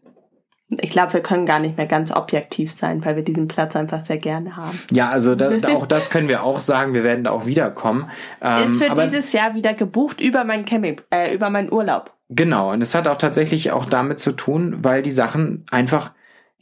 Ich 0.80 0.90
glaube, 0.90 1.12
wir 1.12 1.20
können 1.20 1.46
gar 1.46 1.60
nicht 1.60 1.76
mehr 1.76 1.86
ganz 1.86 2.10
objektiv 2.10 2.72
sein, 2.72 3.04
weil 3.04 3.16
wir 3.16 3.22
diesen 3.22 3.48
Platz 3.48 3.76
einfach 3.76 4.04
sehr 4.04 4.18
gerne 4.18 4.56
haben. 4.56 4.78
Ja, 4.90 5.10
also 5.10 5.34
da, 5.34 5.50
auch 5.74 5.86
das 5.86 6.10
können 6.10 6.28
wir 6.28 6.42
auch 6.42 6.58
sagen. 6.58 6.94
Wir 6.94 7.04
werden 7.04 7.24
da 7.24 7.30
auch 7.30 7.46
wiederkommen. 7.46 8.10
Ähm, 8.40 8.72
ist 8.72 8.82
für 8.82 8.94
dieses 8.94 9.32
Jahr 9.32 9.54
wieder 9.54 9.74
gebucht 9.74 10.20
über 10.20 10.42
mein 10.44 10.64
Camping, 10.64 11.00
äh, 11.10 11.34
über 11.34 11.50
meinen 11.50 11.70
Urlaub. 11.70 12.12
genau, 12.28 12.72
und 12.72 12.82
es 12.82 12.94
hat 12.94 13.06
auch 13.06 13.18
tatsächlich 13.18 13.72
auch 13.72 13.84
damit 13.84 14.20
zu 14.20 14.32
tun, 14.32 14.78
weil 14.82 15.02
die 15.02 15.10
Sachen 15.10 15.64
einfach, 15.70 16.12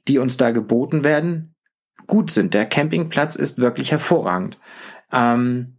die 0.09 0.19
uns 0.19 0.37
da 0.37 0.51
geboten 0.51 1.05
werden, 1.05 1.55
gut 2.07 2.31
sind. 2.31 2.55
Der 2.55 2.67
Campingplatz 2.67 3.37
ist 3.37 3.59
wirklich 3.59 3.93
hervorragend. 3.93 4.59
Ähm, 5.13 5.79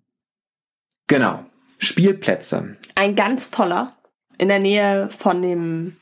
genau. 1.08 1.44
Spielplätze. 1.84 2.78
Ein 2.96 3.16
ganz 3.16 3.52
toller 3.52 3.94
in 4.38 4.48
der 4.50 4.60
Nähe 4.60 5.10
von 5.18 5.42
dem 5.42 5.98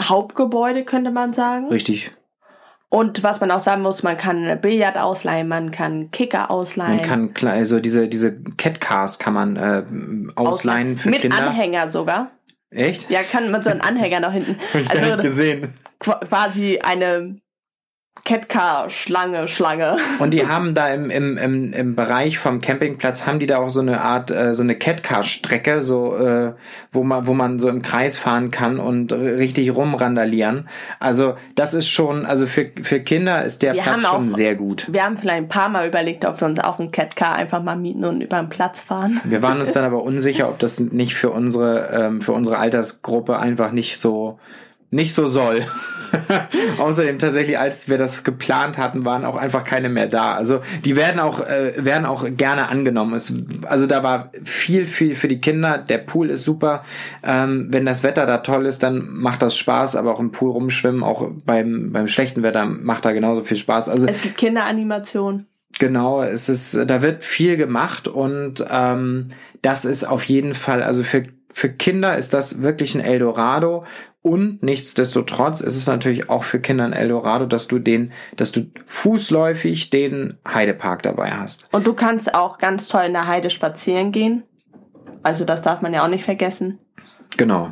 Hauptgebäude, 0.00 0.84
könnte 0.84 1.10
man 1.10 1.32
sagen. 1.32 1.68
Richtig. 1.68 2.10
Und 2.88 3.22
was 3.24 3.40
man 3.40 3.50
auch 3.50 3.60
sagen 3.60 3.82
muss, 3.82 4.02
man 4.02 4.16
kann 4.16 4.60
Billard 4.60 4.96
ausleihen, 4.96 5.48
man 5.48 5.70
kann 5.70 6.10
Kicker 6.12 6.50
ausleihen. 6.50 7.08
Man 7.08 7.34
kann 7.34 7.48
also 7.50 7.80
diese 7.80 8.08
diese 8.08 8.40
Catcars 8.56 9.18
kann 9.18 9.34
man 9.34 9.56
äh, 9.56 9.82
ausleihen 10.36 10.96
für 10.96 11.10
Mit 11.10 11.22
Kinder. 11.22 11.48
Anhänger 11.48 11.90
sogar. 11.90 12.30
Echt? 12.70 13.10
Ja, 13.10 13.22
kann 13.22 13.50
man 13.50 13.62
so 13.62 13.70
einen 13.70 13.80
Anhänger 13.80 14.20
noch 14.20 14.32
hinten. 14.32 14.56
Hab 14.72 14.80
ich 14.80 14.90
Also 14.90 15.22
gesehen. 15.22 15.74
qu- 16.00 16.24
quasi 16.26 16.78
eine 16.78 17.38
Catcar, 18.24 18.90
Schlange, 18.90 19.46
Schlange. 19.46 19.98
Und 20.18 20.34
die 20.34 20.46
haben 20.48 20.74
da 20.74 20.88
im, 20.88 21.10
im, 21.10 21.36
im, 21.38 21.72
im 21.72 21.94
Bereich 21.94 22.38
vom 22.38 22.60
Campingplatz 22.60 23.26
haben 23.26 23.38
die 23.38 23.46
da 23.46 23.58
auch 23.58 23.70
so 23.70 23.80
eine 23.80 24.00
Art, 24.00 24.30
äh, 24.30 24.52
so 24.54 24.62
eine 24.62 24.74
Catcar-Strecke, 24.76 25.82
so, 25.82 26.16
äh, 26.16 26.52
wo 26.92 27.04
man, 27.04 27.26
wo 27.26 27.34
man 27.34 27.58
so 27.60 27.68
im 27.68 27.82
Kreis 27.82 28.16
fahren 28.18 28.50
kann 28.50 28.78
und 28.80 29.12
richtig 29.12 29.74
rumrandalieren. 29.74 30.68
Also 30.98 31.36
das 31.54 31.74
ist 31.74 31.88
schon, 31.88 32.26
also 32.26 32.46
für, 32.46 32.70
für 32.82 33.00
Kinder 33.00 33.44
ist 33.44 33.62
der 33.62 33.74
Wir 33.74 33.82
Platz 33.82 33.94
haben 33.94 34.02
schon 34.02 34.28
auch- 34.28 34.34
sehr 34.34 34.54
gut. 34.56 34.86
Wir 34.90 35.04
haben 35.04 35.16
vielleicht 35.16 35.36
ein 35.42 35.48
paar 35.48 35.68
Mal 35.68 35.86
überlegt, 35.86 36.24
ob 36.24 36.40
wir 36.40 36.48
uns 36.48 36.58
auch 36.58 36.78
ein 36.80 36.90
Catcar 36.90 37.36
einfach 37.36 37.62
mal 37.62 37.76
mieten 37.76 38.04
und 38.04 38.20
über 38.20 38.38
den 38.38 38.48
Platz 38.48 38.80
fahren. 38.80 39.20
Wir 39.24 39.42
waren 39.42 39.60
uns 39.60 39.72
dann 39.72 39.84
aber 39.86 40.02
unsicher, 40.02 40.48
ob 40.48 40.58
das 40.58 40.80
nicht 40.80 41.14
für 41.14 41.30
unsere, 41.30 41.90
ähm, 41.92 42.20
für 42.20 42.32
unsere 42.32 42.58
Altersgruppe 42.58 43.38
einfach 43.38 43.70
nicht 43.72 43.98
so, 43.98 44.38
nicht 44.96 45.14
so 45.14 45.28
soll. 45.28 45.66
Außerdem 46.78 47.18
tatsächlich, 47.18 47.58
als 47.58 47.88
wir 47.88 47.98
das 47.98 48.24
geplant 48.24 48.78
hatten, 48.78 49.04
waren 49.04 49.24
auch 49.24 49.36
einfach 49.36 49.64
keine 49.64 49.88
mehr 49.88 50.06
da. 50.06 50.32
Also 50.34 50.60
die 50.84 50.96
werden 50.96 51.20
auch, 51.20 51.40
äh, 51.40 51.72
werden 51.76 52.06
auch 52.06 52.26
gerne 52.36 52.68
angenommen. 52.68 53.14
Es, 53.14 53.32
also 53.66 53.86
da 53.86 54.02
war 54.02 54.30
viel, 54.44 54.86
viel 54.86 55.14
für 55.14 55.28
die 55.28 55.40
Kinder. 55.40 55.78
Der 55.78 55.98
Pool 55.98 56.30
ist 56.30 56.44
super. 56.44 56.84
Ähm, 57.22 57.66
wenn 57.70 57.84
das 57.86 58.02
Wetter 58.02 58.26
da 58.26 58.38
toll 58.38 58.66
ist, 58.66 58.82
dann 58.82 59.06
macht 59.10 59.42
das 59.42 59.56
Spaß. 59.56 59.96
Aber 59.96 60.14
auch 60.14 60.20
im 60.20 60.32
Pool 60.32 60.50
rumschwimmen, 60.50 61.02
auch 61.02 61.28
beim, 61.44 61.92
beim 61.92 62.08
schlechten 62.08 62.42
Wetter 62.42 62.64
macht 62.64 63.04
da 63.04 63.12
genauso 63.12 63.44
viel 63.44 63.58
Spaß. 63.58 63.88
Also 63.88 64.06
Es 64.08 64.22
gibt 64.22 64.38
Kinderanimation. 64.38 65.46
Genau, 65.78 66.22
es 66.22 66.48
ist, 66.48 66.74
da 66.86 67.02
wird 67.02 67.22
viel 67.22 67.58
gemacht 67.58 68.08
und 68.08 68.64
ähm, 68.70 69.28
das 69.60 69.84
ist 69.84 70.04
auf 70.04 70.24
jeden 70.24 70.54
Fall, 70.54 70.82
also 70.82 71.02
für, 71.02 71.24
für 71.52 71.68
Kinder 71.68 72.16
ist 72.16 72.32
das 72.32 72.62
wirklich 72.62 72.94
ein 72.94 73.02
Eldorado 73.02 73.84
und 74.26 74.60
nichtsdestotrotz 74.60 75.60
ist 75.60 75.76
es 75.76 75.86
natürlich 75.86 76.28
auch 76.28 76.42
für 76.42 76.58
Kinder 76.58 76.84
ein 76.84 76.92
Eldorado, 76.92 77.46
dass 77.46 77.68
du 77.68 77.78
den, 77.78 78.12
dass 78.34 78.50
du 78.50 78.62
fußläufig 78.84 79.90
den 79.90 80.36
Heidepark 80.44 81.04
dabei 81.04 81.30
hast. 81.30 81.64
Und 81.70 81.86
du 81.86 81.94
kannst 81.94 82.34
auch 82.34 82.58
ganz 82.58 82.88
toll 82.88 83.04
in 83.04 83.12
der 83.12 83.28
Heide 83.28 83.50
spazieren 83.50 84.10
gehen. 84.10 84.42
Also 85.22 85.44
das 85.44 85.62
darf 85.62 85.80
man 85.80 85.94
ja 85.94 86.02
auch 86.02 86.08
nicht 86.08 86.24
vergessen. 86.24 86.80
Genau. 87.36 87.70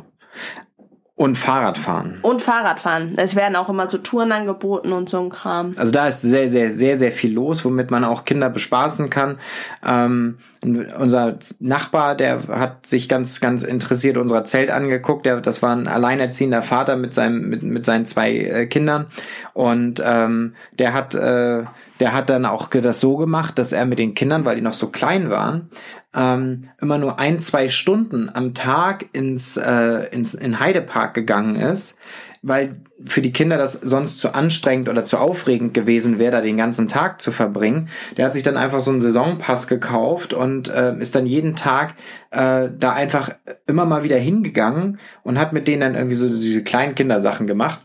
Und 1.17 1.37
Fahrradfahren. 1.37 2.17
Und 2.23 2.41
Fahrradfahren. 2.41 3.13
Es 3.15 3.37
werden 3.37 3.55
auch 3.55 3.69
immer 3.69 3.89
so 3.89 3.97
Touren 3.97 4.33
angeboten 4.33 4.91
und 4.91 5.07
so 5.07 5.21
ein 5.21 5.29
Kram. 5.29 5.71
Also 5.77 5.93
da 5.93 6.09
ist 6.09 6.21
sehr, 6.21 6.49
sehr, 6.49 6.71
sehr, 6.71 6.97
sehr 6.97 7.13
viel 7.13 7.31
los, 7.31 7.63
womit 7.63 7.89
man 7.89 8.03
auch 8.03 8.25
Kinder 8.25 8.49
bespaßen 8.49 9.09
kann. 9.09 9.39
Ähm, 9.87 10.39
unser 10.61 11.37
Nachbar, 11.59 12.15
der 12.15 12.45
hat 12.49 12.85
sich 12.85 13.07
ganz, 13.07 13.39
ganz 13.39 13.63
interessiert 13.63 14.17
unser 14.17 14.43
Zelt 14.43 14.69
angeguckt. 14.69 15.25
Der, 15.25 15.39
das 15.39 15.61
war 15.61 15.73
ein 15.73 15.87
alleinerziehender 15.87 16.61
Vater 16.61 16.97
mit 16.97 17.13
seinem, 17.13 17.49
mit, 17.49 17.63
mit 17.63 17.85
seinen 17.85 18.05
zwei 18.05 18.35
äh, 18.35 18.65
Kindern. 18.65 19.05
Und 19.53 20.03
ähm, 20.05 20.55
der 20.79 20.91
hat, 20.91 21.15
äh, 21.15 21.63
der 22.01 22.13
hat 22.13 22.29
dann 22.29 22.45
auch 22.45 22.67
das 22.67 22.99
so 22.99 23.15
gemacht, 23.15 23.57
dass 23.57 23.71
er 23.71 23.85
mit 23.85 23.99
den 23.99 24.15
Kindern, 24.15 24.43
weil 24.43 24.57
die 24.57 24.61
noch 24.61 24.73
so 24.73 24.87
klein 24.87 25.29
waren, 25.29 25.69
ähm, 26.15 26.69
immer 26.81 26.97
nur 26.97 27.19
ein, 27.19 27.39
zwei 27.39 27.69
Stunden 27.69 28.29
am 28.33 28.53
Tag 28.53 29.05
ins, 29.13 29.57
äh, 29.57 30.07
ins 30.11 30.33
in 30.33 30.59
Heidepark 30.59 31.13
gegangen 31.13 31.57
ist, 31.57 31.97
weil 32.41 32.77
für 33.03 33.21
die 33.21 33.33
Kinder 33.33 33.57
das 33.57 33.73
sonst 33.73 34.19
zu 34.19 34.33
anstrengend 34.33 34.87
oder 34.87 35.03
zu 35.03 35.17
aufregend 35.17 35.73
gewesen 35.73 36.19
wäre, 36.19 36.31
da 36.31 36.41
den 36.41 36.57
ganzen 36.57 36.87
Tag 36.87 37.19
zu 37.19 37.31
verbringen. 37.31 37.89
Der 38.17 38.25
hat 38.25 38.33
sich 38.33 38.43
dann 38.43 38.55
einfach 38.55 38.81
so 38.81 38.91
einen 38.91 39.01
Saisonpass 39.01 39.67
gekauft 39.67 40.33
und 40.33 40.69
äh, 40.69 40.95
ist 40.99 41.15
dann 41.15 41.25
jeden 41.25 41.55
Tag 41.55 41.95
äh, 42.31 42.69
da 42.77 42.93
einfach 42.93 43.31
immer 43.65 43.85
mal 43.85 44.03
wieder 44.03 44.17
hingegangen 44.17 44.99
und 45.23 45.39
hat 45.39 45.53
mit 45.53 45.67
denen 45.67 45.81
dann 45.81 45.95
irgendwie 45.95 46.15
so 46.15 46.29
diese 46.29 46.63
kleinen 46.63 46.95
Kindersachen 46.95 47.47
gemacht. 47.47 47.81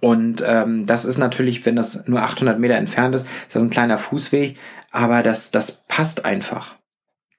Und 0.00 0.42
ähm, 0.46 0.86
das 0.86 1.04
ist 1.04 1.18
natürlich, 1.18 1.66
wenn 1.66 1.76
das 1.76 2.06
nur 2.06 2.22
800 2.22 2.58
Meter 2.58 2.74
entfernt 2.74 3.14
ist, 3.14 3.26
ist 3.46 3.54
das 3.54 3.62
ein 3.62 3.70
kleiner 3.70 3.98
Fußweg, 3.98 4.56
aber 4.90 5.22
das, 5.22 5.50
das 5.50 5.84
passt 5.88 6.24
einfach. 6.24 6.75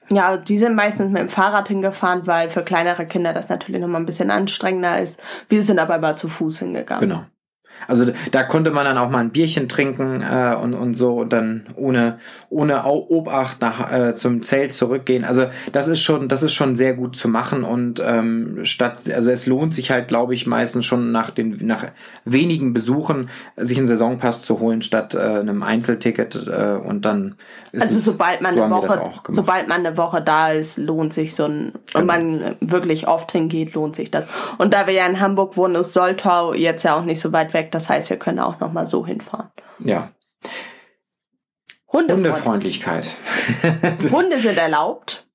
Ja, 0.10 0.38
die 0.38 0.58
sind 0.58 0.76
meistens 0.76 1.12
mit 1.12 1.22
dem 1.22 1.30
Fahrrad 1.30 1.68
hingefahren, 1.68 2.26
weil 2.28 2.50
für 2.50 2.64
kleinere 2.64 3.06
Kinder 3.06 3.34
das 3.34 3.50
natürlich 3.50 3.82
nochmal 3.82 4.02
ein 4.02 4.06
bisschen 4.06 4.32
anstrengender 4.32 5.02
ist. 5.02 5.22
Wir 5.50 5.62
sind 5.64 5.80
aber 5.80 5.96
immer 5.96 6.16
zu 6.16 6.30
Fuß 6.30 6.60
hingegangen. 6.60 7.10
Genau. 7.10 7.26
Also 7.88 8.06
da 8.32 8.44
konnte 8.44 8.72
man 8.72 8.86
dann 8.86 8.98
auch 8.98 9.10
mal 9.10 9.20
ein 9.20 9.30
Bierchen 9.30 9.70
trinken 9.70 10.22
äh, 10.22 10.56
und, 10.56 10.74
und 10.74 10.96
so 10.96 11.18
und 11.22 11.34
dann 11.34 11.68
ohne 11.76 12.20
ohne 12.50 12.86
Obacht 12.86 13.62
nach 13.62 13.92
äh, 13.92 14.16
zum 14.16 14.42
Zelt 14.42 14.74
zurückgehen. 14.74 15.24
Also 15.26 15.46
das 15.72 15.88
ist 15.88 16.02
schon 16.02 16.28
das 16.28 16.44
ist 16.44 16.54
schon 16.54 16.76
sehr 16.76 16.94
gut 16.94 17.16
zu 17.16 17.28
machen 17.28 17.64
und 17.64 18.02
ähm, 18.04 18.60
statt 18.64 19.00
also 19.14 19.32
es 19.32 19.46
lohnt 19.46 19.74
sich 19.74 19.92
halt 19.92 20.08
glaube 20.08 20.34
ich 20.34 20.48
meistens 20.48 20.86
schon 20.86 21.12
nach 21.12 21.30
den 21.30 21.58
nach 21.62 21.86
wenigen 22.26 22.74
Besuchen 22.74 23.30
sich 23.56 23.78
einen 23.78 23.88
Saisonpass 23.88 24.42
zu 24.42 24.60
holen 24.60 24.82
statt 24.82 25.16
äh, 25.16 25.20
einem 25.20 25.64
Einzelticket 25.64 26.48
äh, 26.48 26.78
und 26.84 27.06
dann 27.06 27.36
ist 27.72 27.84
Also 27.84 27.98
es, 27.98 28.06
sobald 28.06 28.42
man 28.42 28.56
so 28.56 28.64
eine 28.64 28.74
Woche, 28.74 29.12
sobald 29.30 29.68
man 29.68 29.86
eine 29.86 29.98
Woche 29.98 30.22
da 30.22 30.52
ist, 30.52 30.78
lohnt 30.78 31.14
sich 31.14 31.36
so 31.36 31.46
ein, 31.46 31.68
Genau. 31.94 32.00
und 32.00 32.06
man 32.06 32.56
wirklich 32.60 33.08
oft 33.08 33.32
hingeht, 33.32 33.74
lohnt 33.74 33.96
sich 33.96 34.12
das. 34.12 34.26
Und 34.58 34.74
da 34.74 34.88
wir 34.88 34.94
ja 34.94 35.06
in 35.06 35.20
Hamburg 35.20 35.58
wohnen, 35.58 35.76
ist 35.76 35.94
Soltau 35.94 36.54
jetzt 36.54 36.84
ja 36.84 36.98
auch 36.98 37.04
nicht 37.04 37.20
so 37.20 37.32
weit 37.32 37.54
weg. 37.54 37.67
Das 37.72 37.90
heißt, 37.90 38.10
wir 38.10 38.18
können 38.18 38.40
auch 38.40 38.60
noch 38.60 38.72
mal 38.74 38.86
so 38.86 39.06
hinfahren. 39.06 39.50
ja 39.80 40.10
Hundefreund. 41.92 42.26
Hundefreundlichkeit. 42.26 43.10
das, 44.00 44.12
Hunde 44.12 44.40
sind 44.40 44.58
erlaubt. 44.58 45.26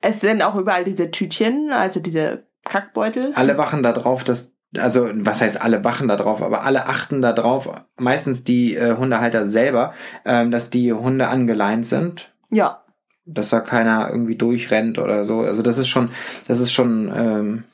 Es 0.00 0.20
sind 0.20 0.42
auch 0.42 0.54
überall 0.56 0.84
diese 0.84 1.10
Tütchen, 1.10 1.70
also 1.72 2.00
diese 2.00 2.46
Kackbeutel. 2.64 3.32
alle 3.34 3.58
wachen 3.58 3.82
da 3.82 3.92
drauf, 3.92 4.24
dass 4.24 4.52
also 4.78 5.08
was 5.14 5.40
heißt 5.40 5.60
alle 5.60 5.84
wachen 5.84 6.08
da 6.08 6.16
drauf, 6.16 6.42
aber 6.42 6.64
alle 6.64 6.86
achten 6.86 7.22
da 7.22 7.32
drauf, 7.32 7.68
meistens 7.96 8.42
die 8.42 8.74
äh, 8.74 8.96
Hundehalter 8.96 9.44
selber, 9.44 9.94
ähm, 10.24 10.50
dass 10.50 10.70
die 10.70 10.92
Hunde 10.92 11.28
angeleint 11.28 11.86
sind, 11.86 12.32
Ja. 12.50 12.82
dass 13.24 13.50
da 13.50 13.60
keiner 13.60 14.08
irgendwie 14.10 14.36
durchrennt 14.36 14.98
oder 14.98 15.24
so. 15.24 15.40
Also 15.42 15.62
das 15.62 15.78
ist 15.78 15.88
schon, 15.88 16.10
das 16.48 16.58
ist 16.60 16.72
schon, 16.72 17.12
ähm, 17.14 17.64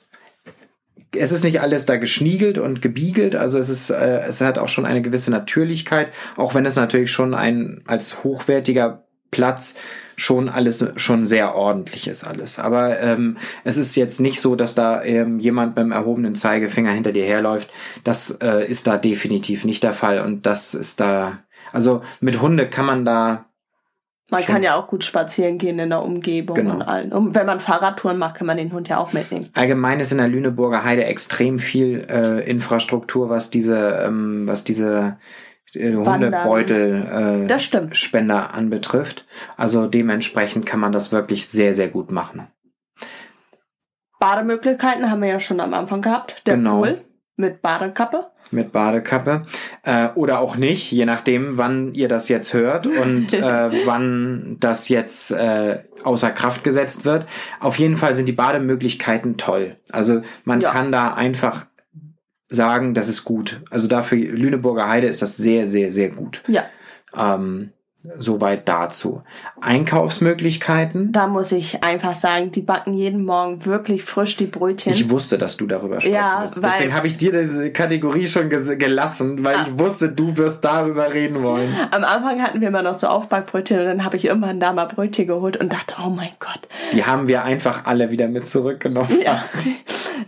es 1.17 1.33
ist 1.33 1.45
nicht 1.45 1.61
alles 1.61 1.87
da 1.87 1.97
geschniegelt 1.97 2.59
und 2.59 2.83
gebiegelt, 2.83 3.35
also 3.35 3.59
es 3.59 3.69
ist, 3.69 3.91
äh, 3.91 4.21
es 4.21 4.41
hat 4.41 4.59
auch 4.59 4.69
schon 4.69 4.87
eine 4.87 5.03
gewisse 5.03 5.31
Natürlichkeit, 5.31 6.09
auch 6.37 6.55
wenn 6.55 6.67
es 6.67 6.77
natürlich 6.77 7.11
schon 7.11 7.35
ein 7.35 7.83
als 7.87 8.23
hochwertiger 8.23 9.05
Platz 9.31 9.77
schon 10.17 10.49
alles 10.49 10.85
schon 10.97 11.25
sehr 11.25 11.55
ordentlich 11.55 12.07
ist 12.07 12.25
alles. 12.25 12.59
Aber 12.59 13.01
ähm, 13.01 13.39
es 13.65 13.77
ist 13.77 13.97
jetzt 13.97 14.21
nicht 14.21 14.41
so, 14.41 14.55
dass 14.55 14.75
da 14.75 15.03
ähm, 15.03 15.41
jemand 15.41 15.75
beim 15.75 15.93
erhobenen 15.93 16.35
Zeigefinger 16.35 16.93
hinter 16.93 17.13
dir 17.13 17.25
herläuft. 17.25 17.71
Das 18.05 18.31
äh, 18.43 18.67
ist 18.67 18.87
da 18.87 18.99
definitiv 18.99 19.65
nicht 19.65 19.83
der 19.83 19.93
Fall 19.93 20.21
und 20.21 20.47
das 20.47 20.75
ist 20.75 21.01
da, 21.01 21.39
also 21.73 22.03
mit 22.21 22.41
Hunde 22.43 22.69
kann 22.69 22.87
man 22.87 23.05
da 23.05 23.47
Man 24.31 24.43
Schon. 24.43 24.55
kann 24.55 24.63
ja 24.63 24.77
auch 24.77 24.87
gut 24.87 25.03
spazieren 25.05 25.59
gehen 25.59 25.79
in 25.79 25.91
der 25.91 26.03
Umgebung 26.03 26.55
Genau. 26.55 26.75
und 26.75 26.83
allen. 26.83 27.13
Und 27.13 27.35
wenn 27.35 27.47
man 27.47 27.61
Fahrradtouren 27.61 28.17
macht, 28.19 28.37
kann 28.37 28.47
man 28.47 28.57
den 28.57 28.73
Hund 28.73 28.89
ja 28.89 28.99
auch 28.99 29.13
mitnehmen. 29.13 29.49
Allgemein 29.55 29.99
ist 30.01 30.13
in 30.13 30.19
der 30.19 30.29
Lüneburger 30.29 30.85
Heide 30.85 31.05
extrem 31.05 31.59
viel 31.59 32.07
äh, 32.09 32.49
Infrastruktur, 32.49 33.29
was 33.29 33.51
diese, 33.51 34.05
ähm, 34.07 34.47
was 34.47 34.63
diese 34.65 35.19
äh. 35.75 35.95
Hundebeutel 35.95 37.43
äh, 37.45 37.47
Das 37.47 37.63
stimmt. 37.65 37.97
Spender 37.97 38.55
anbetrifft. 38.55 39.27
Also 39.57 39.87
dementsprechend 39.87 40.65
kann 40.67 40.81
man 40.81 40.93
das 40.93 41.11
wirklich 41.13 41.49
sehr, 41.49 41.75
sehr 41.75 41.89
gut 41.89 42.11
machen. 42.11 42.47
Bademöglichkeiten 44.19 45.11
haben 45.11 45.23
wir 45.23 45.29
ja 45.29 45.41
schon 45.41 45.61
am 45.61 45.73
Anfang 45.75 46.03
gehabt. 46.03 46.47
Der 46.47 46.57
Genau. 46.57 46.79
Pool 46.79 47.01
mit 47.41 47.63
Badekappe. 47.63 48.27
Mit 48.53 48.73
Badekappe. 48.73 49.47
Äh, 49.85 50.09
oder 50.15 50.41
auch 50.41 50.57
nicht, 50.57 50.91
je 50.91 51.05
nachdem, 51.05 51.57
wann 51.57 51.95
ihr 51.95 52.09
das 52.09 52.29
jetzt 52.29 52.53
hört 52.53 52.87
und 52.87 53.33
äh, 53.33 53.87
wann 53.87 54.57
das 54.61 54.89
jetzt 54.89 55.31
äh, 55.31 55.81
außer 56.05 56.31
Kraft 56.31 56.65
gesetzt 56.65 57.05
wird. 57.05 57.27
Auf 57.61 57.77
jeden 57.79 57.97
Fall 57.97 58.15
sind 58.15 58.27
die 58.27 58.33
Bademöglichkeiten 58.33 59.37
toll. 59.37 59.77
Also 59.93 60.23
man 60.45 60.61
Ja. 60.61 60.71
kann 60.73 60.91
da 60.93 61.15
einfach 61.15 61.67
sagen, 62.49 62.95
das 62.95 63.09
ist 63.09 63.25
gut. 63.25 63.63
Also 63.71 63.87
dafür 63.87 64.19
Lüneburger 64.19 64.89
Heide 64.89 65.07
ist 65.07 65.23
das 65.23 65.37
sehr, 65.37 65.67
sehr, 65.67 65.91
sehr 65.93 66.11
gut. 66.11 66.43
Ja. 66.49 66.65
Ähm, 67.17 67.73
soweit 68.19 68.69
dazu. 68.69 69.23
Einkaufsmöglichkeiten. 69.61 71.13
Da 71.13 71.27
muss 71.27 71.53
ich 71.53 71.85
einfach 71.85 72.15
sagen, 72.15 72.51
die 72.51 72.63
backen 72.63 72.95
jeden 72.95 73.25
Morgen 73.25 73.65
wirklich 73.67 74.03
frisch 74.05 74.37
die 74.37 74.47
Brötchen. 74.47 74.93
Ich 74.93 75.11
wusste, 75.11 75.37
dass 75.39 75.57
du 75.57 75.67
darüber 75.67 76.01
sprechen 76.01 76.15
Ja, 76.15 76.43
wirst. 76.43 76.63
Deswegen 76.65 76.95
habe 76.95 77.07
ich 77.07 77.17
dir 77.17 77.33
diese 77.33 77.71
Kategorie 77.73 78.27
schon 78.27 78.49
gelassen, 78.49 79.45
weil 79.45 79.57
Ah. 79.57 79.67
ich 79.69 79.79
wusste, 79.79 80.09
du 80.11 80.37
wirst 80.37 80.65
darüber 80.65 81.13
reden 81.13 81.43
wollen. 81.43 81.75
Am 81.91 82.05
Anfang 82.05 82.41
hatten 82.43 82.61
wir 82.61 82.69
immer 82.69 82.83
noch 82.83 82.99
so 82.99 83.07
Aufbackbrötchen 83.09 83.79
und 83.81 83.85
dann 83.85 84.05
habe 84.05 84.17
ich 84.17 84.25
irgendwann 84.27 84.61
da 84.61 84.73
mal 84.73 84.87
Brötchen 84.87 85.27
geholt 85.27 85.57
und 85.59 85.73
dachte, 85.73 85.95
oh 86.05 86.11
mein 86.11 86.31
Gott. 86.39 86.61
Die 86.93 87.05
haben 87.05 87.29
wir 87.29 87.45
einfach 87.45 87.85
alle 87.85 88.11
wieder 88.11 88.29
mit 88.29 88.47
zurückgenommen. 88.47 89.09
Ja, 89.23 89.41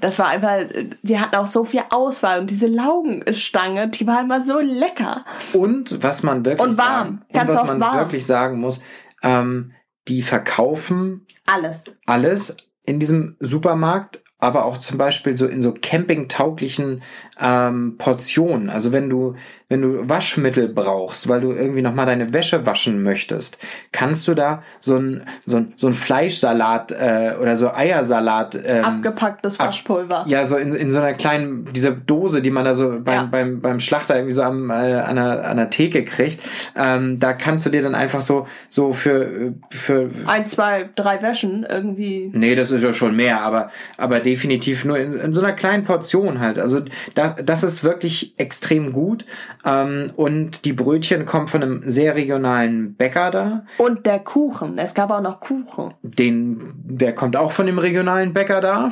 das 0.01 0.19
war 0.19 0.29
einfach, 0.29 0.59
die 1.03 1.19
hatten 1.19 1.37
auch 1.37 1.47
so 1.47 1.65
viel 1.65 1.83
Auswahl 1.91 2.41
und 2.41 2.51
diese 2.51 2.67
Laugenstange, 2.67 3.89
die 3.89 4.07
war 4.07 4.21
immer 4.21 4.41
so 4.41 4.59
lecker. 4.61 5.25
Und 5.53 6.03
was 6.03 6.23
man 6.23 6.45
wirklich 6.45 6.61
Und 6.69 6.79
warm. 6.79 7.23
sagen, 7.33 7.49
und 7.51 7.62
was 7.63 7.69
man 7.69 7.81
warm. 7.81 7.99
wirklich 7.99 8.27
sagen 8.27 8.59
muss, 8.59 8.81
ähm, 9.23 9.73
die 10.09 10.23
verkaufen 10.23 11.27
Alles. 11.47 11.97
alles 12.07 12.57
in 12.85 12.99
diesem 12.99 13.37
Supermarkt, 13.39 14.23
aber 14.39 14.65
auch 14.65 14.79
zum 14.79 14.99
Beispiel 14.99 15.37
so 15.37 15.47
in 15.47 15.63
so 15.63 15.73
campingtauglichen 15.73 17.03
ähm, 17.41 17.97
Portionen. 17.99 18.71
Also 18.71 18.91
wenn 18.91 19.09
du, 19.09 19.37
wenn 19.73 19.81
du 19.81 20.09
Waschmittel 20.09 20.69
brauchst, 20.69 21.29
weil 21.29 21.41
du 21.41 21.53
irgendwie 21.53 21.81
nochmal 21.81 22.05
deine 22.05 22.33
Wäsche 22.35 22.67
waschen 22.67 23.03
möchtest, 23.03 23.57
kannst 23.91 24.29
du 24.29 24.35
da 24.35 24.63
so 24.81 24.97
ein, 24.97 25.23
so 25.47 25.57
ein, 25.57 25.73
so 25.77 25.87
ein 25.89 25.95
Fleischsalat 25.95 26.93
äh, 26.93 27.37
oder 27.41 27.57
so 27.57 27.73
Eiersalat. 27.73 28.61
Ähm, 28.63 28.85
Abgepacktes 28.85 29.59
Waschpulver. 29.59 30.21
Ab, 30.21 30.27
ja, 30.29 30.45
so 30.45 30.57
in, 30.57 30.75
in 30.75 30.93
so 30.93 30.99
einer 30.99 31.15
kleinen, 31.15 31.73
dieser 31.73 31.93
Dose, 31.93 32.43
die 32.43 32.51
man 32.51 32.67
da 32.67 32.75
so 32.75 33.01
beim, 33.01 33.15
ja. 33.15 33.23
beim, 33.25 33.61
beim 33.63 33.81
Schlachter 33.81 34.15
irgendwie 34.17 34.35
so 34.35 34.43
am, 34.43 34.69
äh, 34.69 34.75
an, 34.75 35.19
einer, 35.19 35.45
an 35.45 35.57
der 35.57 35.71
Theke 35.71 36.05
kriegt. 36.05 36.41
Ähm, 36.77 37.19
da 37.19 37.33
kannst 37.33 37.65
du 37.65 37.71
dir 37.71 37.81
dann 37.81 37.95
einfach 37.95 38.21
so, 38.21 38.47
so 38.69 38.93
für, 38.93 39.55
für. 39.71 40.11
Ein, 40.27 40.47
zwei, 40.47 40.91
drei 40.95 41.23
Wäschen 41.23 41.65
irgendwie. 41.67 42.31
Nee, 42.35 42.55
das 42.55 42.71
ist 42.71 42.83
ja 42.83 42.93
schon 42.93 43.17
mehr, 43.17 43.41
aber, 43.41 43.71
aber 43.97 44.21
definitiv 44.21 44.85
nur 44.85 44.99
in, 44.99 45.13
in 45.15 45.33
so 45.33 45.41
einer 45.41 45.55
kleinen 45.55 45.85
Portion 45.85 46.41
halt. 46.41 46.59
Also 46.59 46.83
da, 47.15 47.31
das 47.43 47.63
ist 47.63 47.85
wirklich 47.85 48.35
extrem 48.37 48.93
gut. 48.93 49.25
Ähm, 49.65 50.11
und 50.17 50.65
die 50.65 50.73
Brötchen 50.73 51.25
kommen 51.25 51.49
von 51.49 51.63
einem 51.63 51.83
sehr 51.89 52.15
regionalen 52.17 52.95
Bäcker 52.95 53.31
da. 53.31 53.65
Und 53.79 54.07
der 54.07 54.19
Kuchen. 54.19 54.79
Es 54.79 54.95
gab 54.95 55.11
auch 55.11 55.21
noch 55.21 55.41
Kuchen. 55.41 55.95
Den, 56.03 56.73
der 56.85 57.15
kommt 57.15 57.37
auch 57.37 57.53
von 57.53 57.67
dem 57.67 57.79
regionalen 57.79 58.33
Bäcker 58.33 58.61
da. 58.61 58.91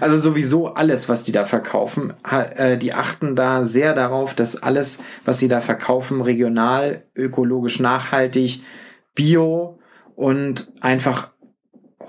Also 0.00 0.18
sowieso 0.18 0.74
alles, 0.74 1.08
was 1.08 1.22
die 1.22 1.32
da 1.32 1.44
verkaufen, 1.44 2.12
äh, 2.28 2.76
die 2.76 2.92
achten 2.92 3.36
da 3.36 3.64
sehr 3.64 3.94
darauf, 3.94 4.34
dass 4.34 4.60
alles, 4.60 5.00
was 5.24 5.38
sie 5.38 5.48
da 5.48 5.60
verkaufen, 5.60 6.20
regional, 6.22 7.04
ökologisch 7.14 7.78
nachhaltig, 7.78 8.62
bio 9.14 9.78
und 10.16 10.72
einfach 10.80 11.30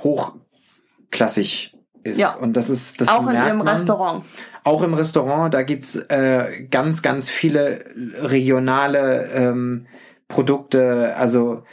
hochklassig 0.03 1.77
ist. 2.03 2.19
Ja. 2.19 2.33
Und 2.35 2.57
das 2.57 2.69
ist 2.69 2.99
das 2.99 3.09
auch 3.09 3.27
in 3.27 3.35
ihrem 3.35 3.61
Restaurant. 3.61 4.23
Auch 4.63 4.83
im 4.83 4.93
Restaurant, 4.93 5.53
da 5.53 5.63
gibt's 5.63 5.95
äh, 5.95 6.67
ganz, 6.69 7.01
ganz 7.01 7.29
viele 7.29 7.85
regionale 8.21 9.29
ähm, 9.33 9.87
Produkte. 10.27 11.15
Also 11.17 11.63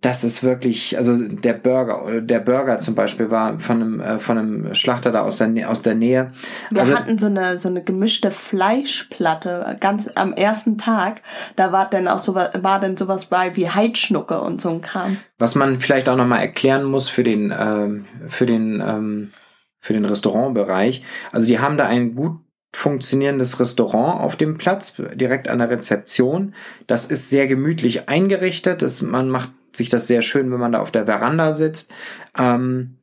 das 0.00 0.22
ist 0.22 0.44
wirklich, 0.44 0.96
also 0.96 1.16
der 1.16 1.54
Burger, 1.54 2.20
der 2.20 2.38
Burger 2.38 2.78
zum 2.78 2.94
Beispiel 2.94 3.30
war 3.30 3.58
von 3.58 3.82
einem, 3.82 4.00
äh, 4.00 4.18
von 4.20 4.38
einem 4.38 4.74
Schlachter 4.74 5.10
da 5.10 5.22
aus 5.22 5.38
der, 5.38 5.68
aus 5.68 5.82
der 5.82 5.94
Nähe. 5.94 6.32
Wir 6.70 6.82
also, 6.82 6.94
hatten 6.94 7.18
so 7.18 7.26
eine, 7.26 7.58
so 7.58 7.68
eine 7.68 7.82
gemischte 7.82 8.30
Fleischplatte 8.30 9.76
ganz 9.80 10.08
am 10.14 10.32
ersten 10.32 10.78
Tag. 10.78 11.22
Da 11.56 11.72
war 11.72 11.90
dann 11.90 12.06
auch 12.06 12.20
so, 12.20 12.36
war 12.36 12.80
dann 12.80 12.96
sowas 12.96 13.26
bei 13.26 13.56
wie 13.56 13.68
Heidschnucke 13.68 14.40
und 14.40 14.60
so 14.60 14.70
ein 14.70 14.82
Kram. 14.82 15.16
Was 15.38 15.56
man 15.56 15.80
vielleicht 15.80 16.08
auch 16.08 16.16
nochmal 16.16 16.40
erklären 16.40 16.84
muss 16.84 17.08
für 17.08 17.24
den, 17.24 17.52
ähm, 17.58 18.04
für 18.28 18.46
den, 18.46 18.80
ähm, 18.80 19.32
für 19.80 19.92
den 19.92 20.04
Restaurantbereich. 20.04 21.02
Also 21.32 21.46
die 21.46 21.58
haben 21.58 21.76
da 21.76 21.86
ein 21.86 22.14
gut 22.14 22.38
funktionierendes 22.72 23.58
Restaurant 23.60 24.20
auf 24.20 24.36
dem 24.36 24.58
Platz, 24.58 25.00
direkt 25.14 25.48
an 25.48 25.58
der 25.58 25.70
Rezeption. 25.70 26.54
Das 26.86 27.06
ist 27.06 27.30
sehr 27.30 27.46
gemütlich 27.46 28.08
eingerichtet. 28.08 28.82
Das, 28.82 29.00
man 29.02 29.28
macht 29.28 29.50
sich 29.72 29.88
das 29.88 30.06
sehr 30.06 30.22
schön, 30.22 30.50
wenn 30.52 30.60
man 30.60 30.72
da 30.72 30.80
auf 30.80 30.90
der 30.90 31.06
Veranda 31.06 31.54
sitzt. 31.54 31.92
Ähm, 32.38 32.98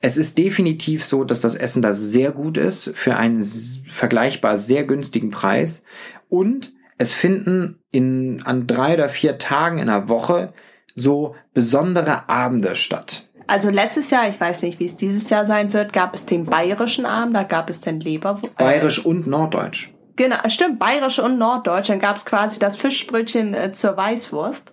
es 0.00 0.16
ist 0.16 0.36
definitiv 0.36 1.04
so, 1.04 1.22
dass 1.22 1.42
das 1.42 1.54
Essen 1.54 1.80
da 1.80 1.92
sehr 1.92 2.32
gut 2.32 2.56
ist 2.56 2.90
für 2.94 3.16
einen 3.16 3.40
vergleichbar 3.40 4.58
sehr 4.58 4.84
günstigen 4.84 5.30
Preis. 5.30 5.84
Und 6.28 6.72
es 6.98 7.12
finden 7.12 7.78
in, 7.92 8.42
an 8.42 8.66
drei 8.66 8.94
oder 8.94 9.08
vier 9.08 9.38
Tagen 9.38 9.78
in 9.78 9.86
der 9.86 10.08
Woche 10.08 10.52
so 10.94 11.36
besondere 11.54 12.28
Abende 12.28 12.74
statt. 12.74 13.28
Also 13.46 13.70
letztes 13.70 14.10
Jahr, 14.10 14.28
ich 14.28 14.40
weiß 14.40 14.62
nicht, 14.62 14.80
wie 14.80 14.86
es 14.86 14.96
dieses 14.96 15.28
Jahr 15.30 15.46
sein 15.46 15.72
wird, 15.72 15.92
gab 15.92 16.14
es 16.14 16.24
den 16.24 16.44
bayerischen 16.44 17.06
Abend, 17.06 17.34
da 17.34 17.42
gab 17.42 17.70
es 17.70 17.80
den 17.80 18.00
Leber. 18.00 18.38
Äh, 18.58 18.64
Bayerisch 18.64 19.04
und 19.04 19.26
Norddeutsch. 19.26 19.90
Genau, 20.16 20.36
stimmt, 20.48 20.78
bayerisch 20.78 21.18
und 21.18 21.38
Norddeutsch. 21.38 21.88
Dann 21.88 21.98
gab 21.98 22.16
es 22.16 22.24
quasi 22.24 22.58
das 22.58 22.76
Fischbrötchen 22.76 23.54
äh, 23.54 23.72
zur 23.72 23.96
Weißwurst. 23.96 24.72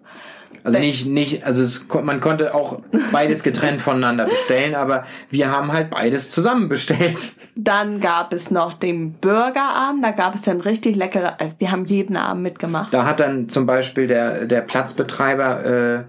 Also 0.63 0.79
nicht, 0.79 1.05
nicht, 1.05 1.45
also 1.45 1.63
es, 1.63 1.88
man 2.03 2.19
konnte 2.19 2.53
auch 2.53 2.81
beides 3.11 3.43
getrennt 3.43 3.81
voneinander 3.81 4.25
bestellen, 4.25 4.75
aber 4.75 5.05
wir 5.29 5.49
haben 5.51 5.71
halt 5.71 5.89
beides 5.89 6.31
zusammen 6.31 6.67
bestellt. 6.67 7.33
Dann 7.55 7.99
gab 7.99 8.33
es 8.33 8.51
noch 8.51 8.73
den 8.73 9.13
Burgerabend, 9.13 10.03
da 10.03 10.11
gab 10.11 10.35
es 10.35 10.41
dann 10.41 10.61
richtig 10.61 10.95
leckere, 10.95 11.38
äh, 11.39 11.49
wir 11.57 11.71
haben 11.71 11.85
jeden 11.85 12.17
Abend 12.17 12.43
mitgemacht. 12.43 12.93
Da 12.93 13.05
hat 13.05 13.19
dann 13.19 13.49
zum 13.49 13.65
Beispiel 13.65 14.07
der, 14.07 14.45
der 14.45 14.61
Platzbetreiber 14.61 15.65
äh, 15.65 16.03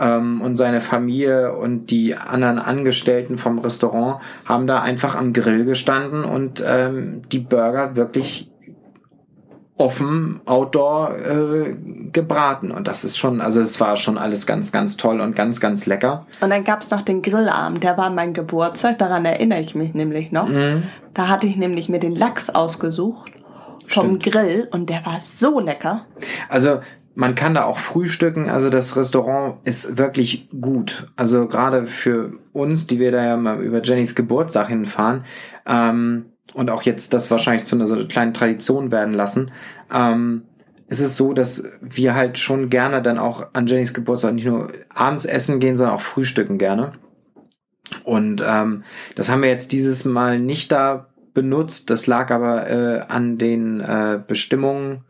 ähm, 0.00 0.40
und 0.40 0.56
seine 0.56 0.80
Familie 0.80 1.54
und 1.54 1.90
die 1.90 2.16
anderen 2.16 2.58
Angestellten 2.58 3.38
vom 3.38 3.58
Restaurant 3.58 4.20
haben 4.44 4.66
da 4.66 4.80
einfach 4.80 5.14
am 5.14 5.32
Grill 5.32 5.64
gestanden 5.64 6.24
und 6.24 6.64
ähm, 6.66 7.22
die 7.30 7.38
Burger 7.38 7.96
wirklich 7.96 8.50
offen 9.76 10.40
outdoor 10.44 11.16
äh, 11.18 11.74
gebraten 12.12 12.70
und 12.70 12.86
das 12.86 13.02
ist 13.02 13.16
schon 13.16 13.40
also 13.40 13.60
es 13.60 13.80
war 13.80 13.96
schon 13.96 14.18
alles 14.18 14.46
ganz 14.46 14.70
ganz 14.70 14.96
toll 14.96 15.20
und 15.20 15.34
ganz 15.34 15.58
ganz 15.60 15.86
lecker 15.86 16.26
und 16.40 16.50
dann 16.50 16.62
gab's 16.62 16.92
noch 16.92 17.02
den 17.02 17.22
Grillabend 17.22 17.82
der 17.82 17.96
war 17.96 18.10
mein 18.10 18.34
Geburtstag 18.34 18.98
daran 18.98 19.24
erinnere 19.24 19.60
ich 19.60 19.74
mich 19.74 19.92
nämlich 19.92 20.30
noch 20.30 20.46
mhm. 20.46 20.84
da 21.12 21.26
hatte 21.26 21.48
ich 21.48 21.56
nämlich 21.56 21.88
mir 21.88 21.98
den 21.98 22.14
Lachs 22.14 22.50
ausgesucht 22.50 23.32
vom 23.88 24.20
Stimmt. 24.20 24.22
Grill 24.22 24.68
und 24.70 24.90
der 24.90 25.04
war 25.04 25.18
so 25.18 25.58
lecker 25.58 26.06
also 26.48 26.78
man 27.14 27.34
kann 27.34 27.54
da 27.54 27.64
auch 27.64 27.78
frühstücken, 27.78 28.50
also 28.50 28.70
das 28.70 28.96
Restaurant 28.96 29.56
ist 29.64 29.98
wirklich 29.98 30.48
gut. 30.60 31.06
Also 31.16 31.46
gerade 31.46 31.86
für 31.86 32.32
uns, 32.52 32.86
die 32.86 32.98
wir 32.98 33.12
da 33.12 33.24
ja 33.24 33.36
mal 33.36 33.60
über 33.60 33.82
Jennys 33.82 34.14
Geburtstag 34.14 34.68
hinfahren 34.68 35.24
ähm, 35.66 36.26
und 36.54 36.70
auch 36.70 36.82
jetzt 36.82 37.12
das 37.12 37.30
wahrscheinlich 37.30 37.64
zu 37.66 37.76
einer 37.76 37.86
so 37.86 38.04
kleinen 38.06 38.34
Tradition 38.34 38.90
werden 38.90 39.14
lassen, 39.14 39.52
ähm, 39.92 40.42
ist 40.88 41.00
es 41.00 41.16
so, 41.16 41.32
dass 41.32 41.68
wir 41.80 42.14
halt 42.14 42.38
schon 42.38 42.68
gerne 42.68 43.00
dann 43.00 43.18
auch 43.18 43.46
an 43.52 43.66
Jennys 43.66 43.94
Geburtstag 43.94 44.34
nicht 44.34 44.46
nur 44.46 44.72
abends 44.92 45.24
essen 45.24 45.60
gehen, 45.60 45.76
sondern 45.76 45.96
auch 45.96 46.02
frühstücken 46.02 46.58
gerne. 46.58 46.92
Und 48.02 48.44
ähm, 48.46 48.84
das 49.14 49.30
haben 49.30 49.42
wir 49.42 49.48
jetzt 49.48 49.72
dieses 49.72 50.04
Mal 50.04 50.40
nicht 50.40 50.72
da 50.72 51.08
benutzt. 51.32 51.90
Das 51.90 52.06
lag 52.06 52.30
aber 52.30 52.68
äh, 52.68 53.00
an 53.08 53.38
den 53.38 53.80
äh, 53.80 54.20
Bestimmungen 54.26 55.04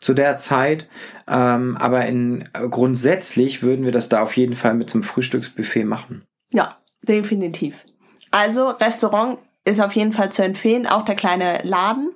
zu 0.00 0.14
der 0.14 0.38
Zeit. 0.38 0.88
Ähm, 1.28 1.76
aber 1.78 2.06
in, 2.06 2.48
grundsätzlich 2.52 3.62
würden 3.62 3.84
wir 3.84 3.92
das 3.92 4.08
da 4.08 4.22
auf 4.22 4.36
jeden 4.36 4.54
Fall 4.54 4.74
mit 4.74 4.90
zum 4.90 5.02
Frühstücksbuffet 5.02 5.84
machen. 5.84 6.24
Ja, 6.52 6.78
definitiv. 7.02 7.84
Also 8.30 8.68
Restaurant 8.68 9.38
ist 9.64 9.80
auf 9.80 9.94
jeden 9.94 10.12
Fall 10.12 10.32
zu 10.32 10.42
empfehlen. 10.42 10.86
Auch 10.86 11.04
der 11.04 11.16
kleine 11.16 11.60
Laden 11.64 12.10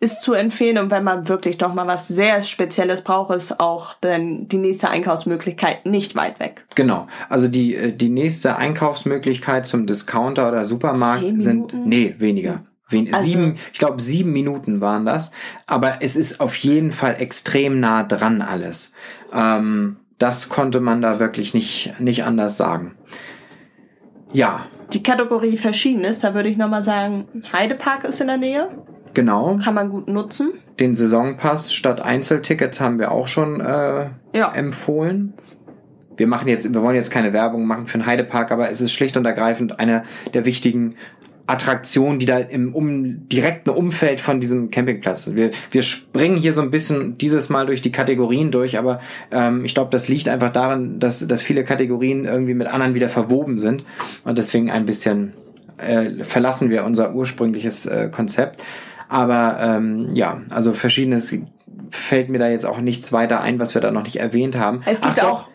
ist 0.00 0.22
zu 0.22 0.34
empfehlen. 0.34 0.78
Und 0.78 0.90
wenn 0.90 1.02
man 1.02 1.28
wirklich 1.28 1.58
doch 1.58 1.72
mal 1.72 1.86
was 1.86 2.08
sehr 2.08 2.42
Spezielles 2.42 3.02
braucht, 3.02 3.34
ist 3.34 3.58
auch 3.58 3.94
dann 4.00 4.46
die 4.48 4.58
nächste 4.58 4.90
Einkaufsmöglichkeit 4.90 5.86
nicht 5.86 6.14
weit 6.14 6.38
weg. 6.40 6.66
Genau. 6.74 7.06
Also 7.28 7.48
die, 7.48 7.74
äh, 7.74 7.92
die 7.92 8.10
nächste 8.10 8.56
Einkaufsmöglichkeit 8.56 9.66
zum 9.66 9.86
Discounter 9.86 10.48
oder 10.48 10.64
Supermarkt 10.64 11.40
sind, 11.40 11.72
nee, 11.86 12.14
weniger. 12.18 12.64
Wen, 12.94 13.12
also, 13.12 13.26
sieben, 13.26 13.56
ich 13.72 13.78
glaube, 13.78 14.00
sieben 14.00 14.32
Minuten 14.32 14.80
waren 14.80 15.04
das. 15.04 15.32
Aber 15.66 15.98
es 16.00 16.16
ist 16.16 16.40
auf 16.40 16.56
jeden 16.56 16.92
Fall 16.92 17.16
extrem 17.18 17.80
nah 17.80 18.02
dran 18.04 18.40
alles. 18.40 18.92
Ähm, 19.34 19.96
das 20.18 20.48
konnte 20.48 20.80
man 20.80 21.02
da 21.02 21.20
wirklich 21.20 21.52
nicht, 21.52 21.92
nicht 21.98 22.24
anders 22.24 22.56
sagen. 22.56 22.94
Ja. 24.32 24.66
Die 24.92 25.02
Kategorie 25.02 25.56
verschieden 25.56 26.02
ist, 26.02 26.22
da 26.22 26.34
würde 26.34 26.48
ich 26.48 26.56
nochmal 26.56 26.82
sagen, 26.82 27.26
Heidepark 27.52 28.04
ist 28.04 28.20
in 28.20 28.28
der 28.28 28.36
Nähe. 28.36 28.68
Genau. 29.12 29.58
Kann 29.62 29.74
man 29.74 29.90
gut 29.90 30.08
nutzen. 30.08 30.52
Den 30.78 30.94
Saisonpass 30.94 31.72
statt 31.72 32.00
Einzeltickets 32.00 32.80
haben 32.80 32.98
wir 32.98 33.12
auch 33.12 33.28
schon 33.28 33.60
äh, 33.60 34.06
ja. 34.32 34.52
empfohlen. 34.52 35.34
Wir 36.16 36.26
machen 36.26 36.48
jetzt, 36.48 36.72
wir 36.72 36.82
wollen 36.82 36.96
jetzt 36.96 37.10
keine 37.10 37.32
Werbung 37.32 37.66
machen 37.66 37.86
für 37.86 37.98
den 37.98 38.06
Heidepark, 38.06 38.52
aber 38.52 38.70
es 38.70 38.80
ist 38.80 38.92
schlicht 38.92 39.16
und 39.16 39.24
ergreifend 39.24 39.80
einer 39.80 40.04
der 40.32 40.44
wichtigen 40.44 40.96
Attraktion, 41.46 42.18
die 42.18 42.26
da 42.26 42.38
im 42.38 42.74
um, 42.74 43.28
direkten 43.28 43.70
Umfeld 43.70 44.20
von 44.20 44.40
diesem 44.40 44.70
Campingplatz 44.70 45.26
ist. 45.26 45.36
Wir, 45.36 45.50
wir 45.70 45.82
springen 45.82 46.36
hier 46.36 46.54
so 46.54 46.62
ein 46.62 46.70
bisschen 46.70 47.18
dieses 47.18 47.50
Mal 47.50 47.66
durch 47.66 47.82
die 47.82 47.92
Kategorien 47.92 48.50
durch, 48.50 48.78
aber 48.78 49.00
ähm, 49.30 49.64
ich 49.64 49.74
glaube, 49.74 49.90
das 49.90 50.08
liegt 50.08 50.28
einfach 50.28 50.52
daran, 50.52 51.00
dass, 51.00 51.26
dass 51.26 51.42
viele 51.42 51.64
Kategorien 51.64 52.24
irgendwie 52.24 52.54
mit 52.54 52.66
anderen 52.66 52.94
wieder 52.94 53.10
verwoben 53.10 53.58
sind 53.58 53.84
und 54.24 54.38
deswegen 54.38 54.70
ein 54.70 54.86
bisschen 54.86 55.34
äh, 55.76 56.24
verlassen 56.24 56.70
wir 56.70 56.84
unser 56.84 57.14
ursprüngliches 57.14 57.86
äh, 57.86 58.08
Konzept. 58.10 58.62
Aber 59.08 59.58
ähm, 59.60 60.08
ja, 60.14 60.40
also 60.48 60.72
verschiedenes 60.72 61.36
fällt 61.90 62.30
mir 62.30 62.38
da 62.38 62.48
jetzt 62.48 62.64
auch 62.64 62.78
nichts 62.78 63.12
weiter 63.12 63.40
ein, 63.40 63.58
was 63.58 63.74
wir 63.74 63.82
da 63.82 63.90
noch 63.90 64.04
nicht 64.04 64.16
erwähnt 64.16 64.58
haben. 64.58 64.80
Es 64.86 65.00
gibt 65.00 65.18
Ach, 65.20 65.30
auch 65.30 65.48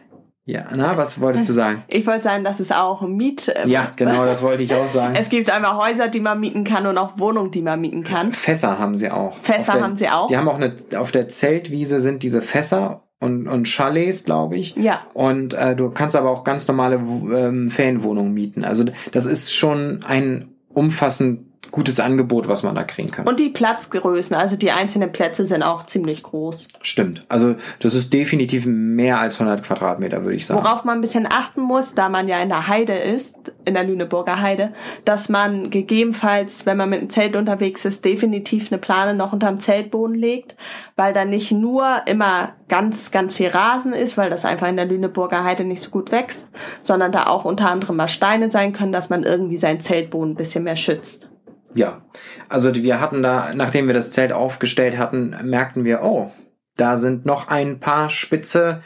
ja, 0.49 0.65
na, 0.75 0.97
was 0.97 1.21
wolltest 1.21 1.47
du 1.47 1.53
sagen? 1.53 1.83
Ich 1.87 2.07
wollte 2.07 2.21
sagen, 2.21 2.43
dass 2.43 2.59
es 2.59 2.71
auch 2.71 3.01
Miet. 3.01 3.53
Ähm, 3.55 3.69
ja, 3.69 3.91
genau, 3.95 4.25
das 4.25 4.41
wollte 4.41 4.63
ich 4.63 4.73
auch 4.73 4.87
sagen. 4.87 5.13
es 5.19 5.29
gibt 5.29 5.51
einmal 5.51 5.77
Häuser, 5.77 6.07
die 6.07 6.19
man 6.19 6.39
mieten 6.39 6.63
kann 6.63 6.87
und 6.87 6.97
auch 6.97 7.19
Wohnungen, 7.19 7.51
die 7.51 7.61
man 7.61 7.79
mieten 7.79 8.03
kann. 8.03 8.33
Fässer 8.33 8.79
haben 8.79 8.97
sie 8.97 9.11
auch. 9.11 9.37
Fässer 9.37 9.73
der, 9.73 9.83
haben 9.83 9.95
sie 9.95 10.09
auch. 10.09 10.27
Die 10.27 10.37
haben 10.37 10.49
auch 10.49 10.55
eine, 10.55 10.73
auf 10.97 11.11
der 11.11 11.27
Zeltwiese 11.27 11.99
sind 11.99 12.23
diese 12.23 12.41
Fässer 12.41 13.03
und, 13.19 13.47
und 13.47 13.67
Chalets, 13.67 14.23
glaube 14.23 14.57
ich. 14.57 14.75
Ja. 14.75 15.01
Und 15.13 15.53
äh, 15.53 15.75
du 15.75 15.91
kannst 15.91 16.15
aber 16.15 16.31
auch 16.31 16.43
ganz 16.43 16.67
normale 16.67 16.95
ähm, 16.95 17.69
Ferienwohnungen 17.69 18.33
mieten. 18.33 18.63
Also 18.65 18.85
das 19.11 19.27
ist 19.27 19.53
schon 19.53 20.03
ein 20.03 20.49
umfassend 20.69 21.48
gutes 21.71 21.99
Angebot, 21.99 22.47
was 22.47 22.63
man 22.63 22.75
da 22.75 22.83
kriegen 22.83 23.11
kann. 23.11 23.27
Und 23.27 23.39
die 23.39 23.49
Platzgrößen, 23.49 24.35
also 24.35 24.55
die 24.55 24.71
einzelnen 24.71 25.11
Plätze 25.11 25.45
sind 25.45 25.61
auch 25.61 25.83
ziemlich 25.83 26.23
groß. 26.23 26.67
Stimmt. 26.81 27.25
Also 27.29 27.55
das 27.79 27.95
ist 27.95 28.11
definitiv 28.11 28.65
mehr 28.65 29.19
als 29.19 29.39
100 29.39 29.63
Quadratmeter, 29.63 30.23
würde 30.23 30.35
ich 30.35 30.45
sagen. 30.45 30.63
Worauf 30.63 30.83
man 30.83 30.97
ein 30.97 31.01
bisschen 31.01 31.27
achten 31.31 31.61
muss, 31.61 31.93
da 31.93 32.09
man 32.09 32.27
ja 32.27 32.41
in 32.41 32.49
der 32.49 32.67
Heide 32.67 32.93
ist, 32.93 33.35
in 33.65 33.75
der 33.75 33.83
Lüneburger 33.83 34.41
Heide, 34.41 34.73
dass 35.05 35.29
man 35.29 35.69
gegebenenfalls, 35.69 36.65
wenn 36.65 36.77
man 36.77 36.89
mit 36.89 37.01
dem 37.01 37.09
Zelt 37.09 37.35
unterwegs 37.35 37.85
ist, 37.85 38.03
definitiv 38.03 38.71
eine 38.71 38.79
Plane 38.79 39.13
noch 39.13 39.33
unterm 39.33 39.59
Zeltboden 39.59 40.15
legt, 40.15 40.55
weil 40.95 41.13
da 41.13 41.25
nicht 41.25 41.51
nur 41.51 42.01
immer 42.07 42.53
ganz, 42.67 43.11
ganz 43.11 43.35
viel 43.35 43.49
Rasen 43.49 43.93
ist, 43.93 44.17
weil 44.17 44.29
das 44.29 44.45
einfach 44.45 44.67
in 44.67 44.75
der 44.75 44.85
Lüneburger 44.85 45.43
Heide 45.43 45.65
nicht 45.65 45.81
so 45.81 45.91
gut 45.91 46.11
wächst, 46.11 46.47
sondern 46.83 47.11
da 47.11 47.27
auch 47.27 47.45
unter 47.45 47.69
anderem 47.69 47.97
mal 47.97 48.07
Steine 48.07 48.49
sein 48.49 48.73
können, 48.73 48.91
dass 48.91 49.09
man 49.09 49.23
irgendwie 49.23 49.57
seinen 49.57 49.81
Zeltboden 49.81 50.33
ein 50.33 50.37
bisschen 50.37 50.63
mehr 50.63 50.75
schützt. 50.75 51.29
Ja, 51.75 52.01
also 52.47 52.73
wir 52.73 52.99
hatten 52.99 53.21
da, 53.21 53.53
nachdem 53.53 53.87
wir 53.87 53.93
das 53.93 54.11
Zelt 54.11 54.31
aufgestellt 54.31 54.97
hatten, 54.97 55.35
merkten 55.43 55.85
wir, 55.85 56.01
oh, 56.03 56.31
da 56.75 56.97
sind 56.97 57.25
noch 57.25 57.47
ein 57.47 57.79
paar 57.79 58.09
spitze 58.09 58.81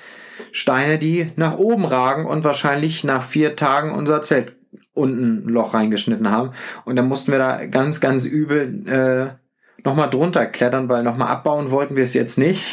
Steine, 0.52 0.98
die 0.98 1.32
nach 1.36 1.58
oben 1.58 1.86
ragen 1.86 2.26
und 2.26 2.43
wahrscheinlich 2.43 3.04
nach 3.04 3.24
vier 3.24 3.56
Tagen 3.56 3.91
unser 3.91 4.22
Zelt 4.22 4.56
unten 4.93 5.46
ein 5.46 5.50
Loch 5.50 5.74
reingeschnitten 5.74 6.30
haben. 6.30 6.52
Und 6.86 6.96
dann 6.96 7.08
mussten 7.08 7.32
wir 7.32 7.39
da 7.39 7.65
ganz, 7.65 8.02
ganz 8.02 8.26
übel 8.26 8.88
äh, 8.88 9.84
nochmal 9.84 10.10
drunter 10.10 10.46
klettern, 10.46 10.89
weil 10.89 11.04
nochmal 11.04 11.30
abbauen 11.30 11.72
wollten 11.72 11.96
wir 11.96 12.04
es 12.04 12.13
jetzt 12.13 12.38
nicht. 12.38 12.63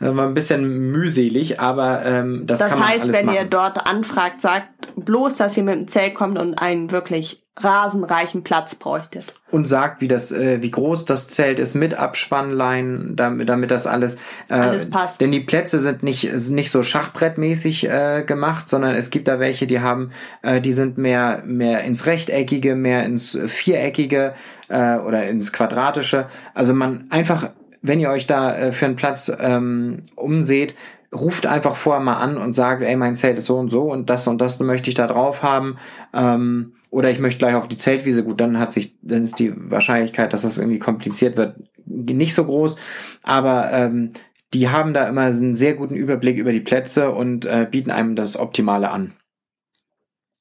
Das 0.00 0.14
war 0.14 0.26
ein 0.26 0.34
bisschen 0.34 0.90
mühselig, 0.90 1.60
aber 1.60 2.04
ähm, 2.04 2.42
das, 2.46 2.58
das 2.58 2.68
kann 2.70 2.80
man 2.80 2.88
heißt, 2.88 3.02
alles 3.04 3.16
wenn 3.16 3.26
machen. 3.26 3.36
ihr 3.38 3.44
dort 3.44 3.86
anfragt, 3.86 4.40
sagt 4.40 4.68
bloß, 4.96 5.36
dass 5.36 5.56
ihr 5.56 5.62
mit 5.62 5.74
dem 5.74 5.88
Zelt 5.88 6.14
kommt 6.14 6.38
und 6.38 6.54
einen 6.58 6.90
wirklich 6.90 7.42
rasenreichen 7.56 8.42
Platz 8.42 8.74
bräuchtet. 8.74 9.32
und 9.52 9.68
sagt, 9.68 10.00
wie 10.00 10.08
das, 10.08 10.32
äh, 10.32 10.60
wie 10.62 10.72
groß 10.72 11.04
das 11.04 11.28
Zelt 11.28 11.60
ist 11.60 11.76
mit 11.76 11.94
Abspannlein, 11.94 13.12
damit, 13.14 13.48
damit 13.48 13.70
das 13.70 13.86
alles, 13.86 14.16
äh, 14.48 14.54
Alles 14.54 14.90
passt. 14.90 15.20
Denn 15.20 15.30
die 15.30 15.38
Plätze 15.38 15.78
sind 15.78 16.02
nicht 16.02 16.24
nicht 16.50 16.72
so 16.72 16.82
Schachbrettmäßig 16.82 17.88
äh, 17.88 18.24
gemacht, 18.26 18.68
sondern 18.68 18.96
es 18.96 19.10
gibt 19.10 19.28
da 19.28 19.38
welche, 19.38 19.68
die 19.68 19.78
haben, 19.78 20.10
äh, 20.42 20.60
die 20.60 20.72
sind 20.72 20.98
mehr 20.98 21.44
mehr 21.46 21.82
ins 21.82 22.06
Rechteckige, 22.06 22.74
mehr 22.74 23.04
ins 23.04 23.38
Viereckige 23.46 24.34
äh, 24.68 24.96
oder 24.96 25.28
ins 25.28 25.52
Quadratische. 25.52 26.26
Also 26.54 26.74
man 26.74 27.06
einfach, 27.10 27.50
wenn 27.80 28.00
ihr 28.00 28.10
euch 28.10 28.26
da 28.26 28.56
äh, 28.56 28.72
für 28.72 28.86
einen 28.86 28.96
Platz 28.96 29.30
ähm, 29.38 30.02
umseht, 30.16 30.74
ruft 31.14 31.46
einfach 31.46 31.76
vorher 31.76 32.02
mal 32.02 32.16
an 32.16 32.36
und 32.36 32.54
sagt, 32.54 32.82
ey, 32.82 32.96
mein 32.96 33.16
Zelt 33.16 33.38
ist 33.38 33.46
so 33.46 33.56
und 33.56 33.70
so 33.70 33.90
und 33.90 34.10
das 34.10 34.26
und 34.26 34.40
das 34.40 34.58
möchte 34.60 34.90
ich 34.90 34.96
da 34.96 35.06
drauf 35.06 35.42
haben. 35.42 35.78
Ähm, 36.12 36.74
oder 36.90 37.10
ich 37.10 37.18
möchte 37.18 37.38
gleich 37.38 37.54
auf 37.54 37.68
die 37.68 37.76
Zeltwiese. 37.76 38.24
Gut, 38.24 38.40
dann 38.40 38.58
hat 38.58 38.72
sich, 38.72 38.96
dann 39.02 39.24
ist 39.24 39.38
die 39.38 39.52
Wahrscheinlichkeit, 39.70 40.32
dass 40.32 40.42
das 40.42 40.58
irgendwie 40.58 40.78
kompliziert 40.78 41.36
wird, 41.36 41.56
nicht 41.86 42.34
so 42.34 42.44
groß. 42.44 42.76
Aber 43.22 43.72
ähm, 43.72 44.12
die 44.52 44.68
haben 44.68 44.94
da 44.94 45.08
immer 45.08 45.22
einen 45.22 45.56
sehr 45.56 45.74
guten 45.74 45.94
Überblick 45.94 46.36
über 46.36 46.52
die 46.52 46.60
Plätze 46.60 47.10
und 47.10 47.46
äh, 47.46 47.66
bieten 47.68 47.90
einem 47.90 48.14
das 48.14 48.38
Optimale 48.38 48.90
an. 48.90 49.12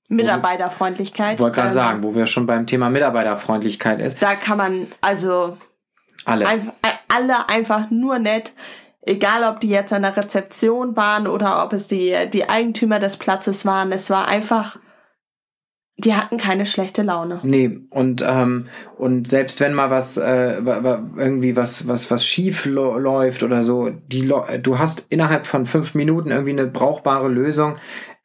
Mitarbeiterfreundlichkeit. 0.10 1.36
Ich 1.36 1.40
wollte 1.40 1.56
gerade 1.56 1.70
ähm, 1.70 1.74
sagen, 1.74 2.04
wo 2.04 2.14
wir 2.14 2.28
schon 2.28 2.46
beim 2.46 2.68
Thema 2.68 2.90
Mitarbeiterfreundlichkeit 2.90 4.00
ist. 4.00 4.22
Da 4.22 4.36
kann 4.36 4.58
man 4.58 4.88
also 5.02 5.58
Alle. 6.26 6.48
einfach, 6.48 6.74
alle 7.08 7.50
einfach 7.50 7.90
nur 7.90 8.20
nett. 8.20 8.54
Egal, 9.06 9.44
ob 9.44 9.60
die 9.60 9.70
jetzt 9.70 9.92
an 9.92 10.04
der 10.04 10.16
Rezeption 10.16 10.96
waren 10.96 11.28
oder 11.28 11.64
ob 11.64 11.74
es 11.74 11.88
die, 11.88 12.16
die 12.32 12.48
Eigentümer 12.48 13.00
des 13.00 13.18
Platzes 13.18 13.66
waren. 13.66 13.92
Es 13.92 14.10
war 14.10 14.30
einfach, 14.30 14.78
die 15.98 16.16
hatten 16.16 16.38
keine 16.38 16.66
schlechte 16.66 17.02
Laune. 17.02 17.42
Nee, 17.44 17.82
und, 17.90 18.24
ähm, 18.26 18.68
und 18.98 19.28
selbst 19.28 19.60
wenn 19.60 19.74
mal 19.74 19.90
was, 19.90 20.16
äh, 20.16 20.56
irgendwie 20.56 21.56
was, 21.58 21.88
was, 21.88 22.10
was 22.12 22.26
schief 22.26 22.66
läuft 22.66 23.44
oder 23.44 23.64
so, 23.64 23.90
die, 23.90 24.32
du 24.62 24.80
hast 24.80 25.06
innerhalb 25.10 25.48
von 25.48 25.66
fünf 25.66 25.96
Minuten 25.96 26.32
irgendwie 26.32 26.52
eine 26.52 26.68
brauchbare 26.68 27.28
Lösung. 27.28 27.76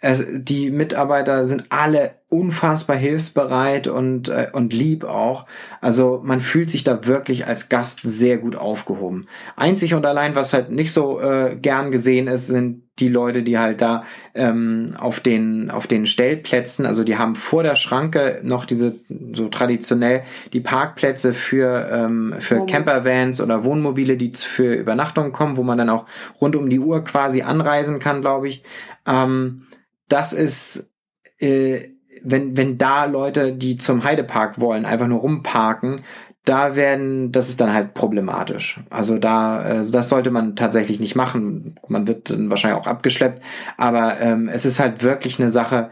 Es, 0.00 0.24
die 0.28 0.70
Mitarbeiter 0.70 1.44
sind 1.44 1.64
alle 1.70 2.12
unfassbar 2.28 2.96
hilfsbereit 2.96 3.86
und, 3.86 4.28
äh, 4.28 4.48
und 4.52 4.72
lieb 4.72 5.04
auch. 5.04 5.46
Also 5.80 6.20
man 6.22 6.40
fühlt 6.40 6.70
sich 6.70 6.84
da 6.84 7.06
wirklich 7.06 7.46
als 7.46 7.68
Gast 7.68 8.00
sehr 8.04 8.38
gut 8.38 8.54
aufgehoben. 8.54 9.26
Einzig 9.56 9.94
und 9.94 10.04
allein, 10.04 10.34
was 10.34 10.52
halt 10.52 10.70
nicht 10.70 10.92
so 10.92 11.20
äh, 11.20 11.56
gern 11.56 11.90
gesehen 11.90 12.28
ist, 12.28 12.46
sind 12.46 12.82
die 12.98 13.08
Leute, 13.08 13.42
die 13.42 13.58
halt 13.58 13.80
da 13.80 14.04
ähm, 14.34 14.94
auf 14.98 15.20
den 15.20 15.70
auf 15.70 15.86
den 15.86 16.06
Stellplätzen, 16.06 16.84
also 16.84 17.04
die 17.04 17.16
haben 17.16 17.36
vor 17.36 17.62
der 17.62 17.76
Schranke 17.76 18.40
noch 18.42 18.64
diese 18.64 18.96
so 19.32 19.48
traditionell 19.48 20.24
die 20.52 20.60
Parkplätze 20.60 21.32
für 21.32 21.88
ähm, 21.92 22.34
für 22.40 22.66
Campervans 22.66 23.40
oder 23.40 23.64
Wohnmobile, 23.64 24.16
die 24.16 24.32
für 24.34 24.74
Übernachtungen 24.74 25.32
kommen, 25.32 25.56
wo 25.56 25.62
man 25.62 25.78
dann 25.78 25.90
auch 25.90 26.06
rund 26.40 26.56
um 26.56 26.68
die 26.68 26.80
Uhr 26.80 27.04
quasi 27.04 27.42
anreisen 27.42 28.00
kann, 28.00 28.20
glaube 28.20 28.48
ich. 28.48 28.62
Ähm, 29.06 29.62
das 30.08 30.32
ist 30.32 30.90
äh, 31.38 31.90
wenn 32.22 32.56
wenn 32.56 32.78
da 32.78 33.04
Leute, 33.04 33.52
die 33.52 33.78
zum 33.78 34.04
Heidepark 34.04 34.60
wollen, 34.60 34.84
einfach 34.84 35.06
nur 35.06 35.20
rumparken, 35.20 36.02
da 36.48 36.76
werden, 36.76 37.30
das 37.30 37.50
ist 37.50 37.60
dann 37.60 37.74
halt 37.74 37.92
problematisch. 37.92 38.80
Also 38.88 39.18
da, 39.18 39.80
äh, 39.80 39.90
das 39.90 40.08
sollte 40.08 40.30
man 40.30 40.56
tatsächlich 40.56 40.98
nicht 40.98 41.14
machen. 41.14 41.78
Man 41.88 42.08
wird 42.08 42.30
dann 42.30 42.48
wahrscheinlich 42.48 42.80
auch 42.80 42.86
abgeschleppt, 42.86 43.42
aber 43.76 44.18
ähm, 44.20 44.48
es 44.48 44.64
ist 44.64 44.80
halt 44.80 45.02
wirklich 45.02 45.38
eine 45.38 45.50
Sache, 45.50 45.90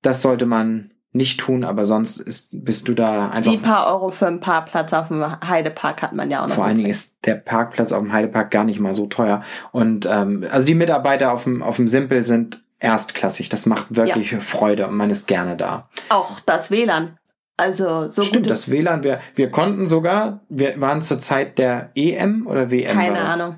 das 0.00 0.22
sollte 0.22 0.46
man 0.46 0.92
nicht 1.12 1.40
tun, 1.40 1.64
aber 1.64 1.84
sonst 1.84 2.20
ist, 2.20 2.50
bist 2.52 2.86
du 2.88 2.94
da 2.94 3.28
einfach. 3.30 3.50
Die 3.50 3.58
paar 3.58 3.92
Euro 3.92 4.10
für 4.10 4.26
einen 4.26 4.40
Parkplatz 4.40 4.92
auf 4.92 5.08
dem 5.08 5.24
Heidepark 5.46 6.02
hat 6.02 6.12
man 6.12 6.30
ja 6.30 6.42
auch 6.42 6.48
noch. 6.48 6.54
Vor 6.54 6.64
allen 6.64 6.76
Dingen 6.76 6.90
ist 6.90 7.16
der 7.24 7.34
Parkplatz 7.34 7.92
auf 7.92 8.00
dem 8.02 8.12
Heidepark 8.12 8.50
gar 8.50 8.64
nicht 8.64 8.78
mal 8.80 8.94
so 8.94 9.06
teuer. 9.06 9.42
Und 9.72 10.06
ähm, 10.10 10.44
also 10.50 10.66
die 10.66 10.74
Mitarbeiter 10.74 11.32
auf 11.32 11.44
dem, 11.44 11.62
auf 11.62 11.76
dem 11.76 11.88
Simpel 11.88 12.24
sind 12.24 12.62
erstklassig. 12.80 13.48
Das 13.48 13.66
macht 13.66 13.94
wirklich 13.94 14.34
Freude 14.36 14.86
und 14.86 14.96
man 14.96 15.10
ist 15.10 15.26
gerne 15.26 15.56
da. 15.56 15.88
auch 16.08 16.40
das 16.40 16.70
WLAN. 16.70 17.18
Also 17.56 18.08
so 18.08 18.22
Stimmt, 18.22 18.46
das 18.48 18.70
WLAN, 18.70 19.02
wir, 19.02 19.20
wir 19.34 19.50
konnten 19.50 19.88
sogar, 19.88 20.40
wir 20.48 20.80
waren 20.80 21.02
zur 21.02 21.20
Zeit 21.20 21.58
der 21.58 21.90
EM 21.96 22.46
oder 22.46 22.70
WM. 22.70 22.94
keine? 22.96 23.20
Ahnung. 23.20 23.56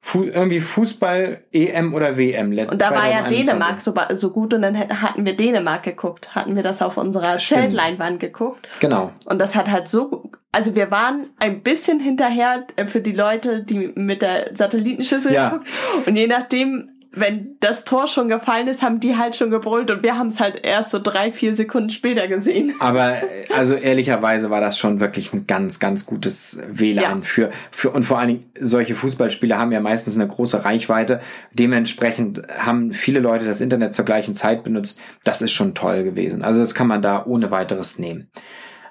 Fu 0.00 0.22
irgendwie 0.22 0.60
Fußball, 0.60 1.44
EM 1.52 1.92
oder 1.94 2.16
WM. 2.16 2.50
Und 2.68 2.80
da 2.80 2.90
war 2.90 3.08
ja 3.10 3.26
2021. 3.26 3.36
Dänemark 3.46 3.80
so, 3.80 3.94
so 4.14 4.30
gut 4.30 4.54
und 4.54 4.62
dann 4.62 4.76
hatten 4.78 5.24
wir 5.26 5.36
Dänemark 5.36 5.82
geguckt, 5.82 6.32
hatten 6.34 6.54
wir 6.54 6.62
das 6.62 6.80
auf 6.82 6.96
unserer 6.96 7.38
Stimmt. 7.40 7.62
Zeltleinwand 7.62 8.20
geguckt 8.20 8.68
Genau. 8.80 9.10
und 9.26 9.40
das 9.40 9.56
hat 9.56 9.68
halt 9.68 9.88
so, 9.88 10.30
also 10.52 10.74
wir 10.76 10.92
waren 10.92 11.30
ein 11.40 11.62
bisschen 11.62 11.98
hinterher 11.98 12.66
äh, 12.76 12.86
für 12.86 13.00
die 13.00 13.12
Leute, 13.12 13.64
die 13.64 13.92
mit 13.96 14.22
der 14.22 14.50
Satellitenschüssel 14.54 15.32
Ja. 15.32 15.48
geguckt 15.50 15.68
und 16.06 16.14
je 16.16 16.28
nachdem, 16.28 16.90
wenn 17.16 17.56
das 17.60 17.84
Tor 17.84 18.06
schon 18.08 18.28
gefallen 18.28 18.68
ist, 18.68 18.82
haben 18.82 19.00
die 19.00 19.16
halt 19.16 19.34
schon 19.34 19.50
gebrüllt 19.50 19.90
und 19.90 20.02
wir 20.02 20.18
haben 20.18 20.28
es 20.28 20.38
halt 20.38 20.64
erst 20.64 20.90
so 20.90 20.98
drei, 21.02 21.32
vier 21.32 21.56
Sekunden 21.56 21.88
später 21.88 22.28
gesehen. 22.28 22.74
Aber 22.78 23.14
äh, 23.14 23.22
also 23.54 23.74
ehrlicherweise 23.74 24.50
war 24.50 24.60
das 24.60 24.78
schon 24.78 25.00
wirklich 25.00 25.32
ein 25.32 25.46
ganz, 25.46 25.80
ganz 25.80 26.04
gutes 26.04 26.60
WLAN 26.70 27.02
Ja. 27.02 27.18
für, 27.22 27.50
für 27.70 27.90
und 27.90 28.04
vor 28.04 28.18
allen 28.18 28.28
Dingen 28.28 28.50
solche 28.60 28.94
Fußballspiele 28.94 29.56
haben 29.56 29.72
ja 29.72 29.80
meistens 29.80 30.14
eine 30.16 30.28
große 30.28 30.64
Reichweite. 30.64 31.20
Dementsprechend 31.52 32.42
haben 32.58 32.92
viele 32.92 33.20
Leute 33.20 33.46
das 33.46 33.62
Internet 33.62 33.94
zur 33.94 34.04
gleichen 34.04 34.34
Zeit 34.34 34.62
benutzt. 34.62 35.00
Das 35.24 35.40
ist 35.40 35.52
schon 35.52 35.74
toll 35.74 36.04
gewesen. 36.04 36.42
Also 36.42 36.60
das 36.60 36.74
kann 36.74 36.86
man 36.86 37.00
da 37.00 37.24
ohne 37.24 37.50
weiteres 37.50 37.98
nehmen. 37.98 38.28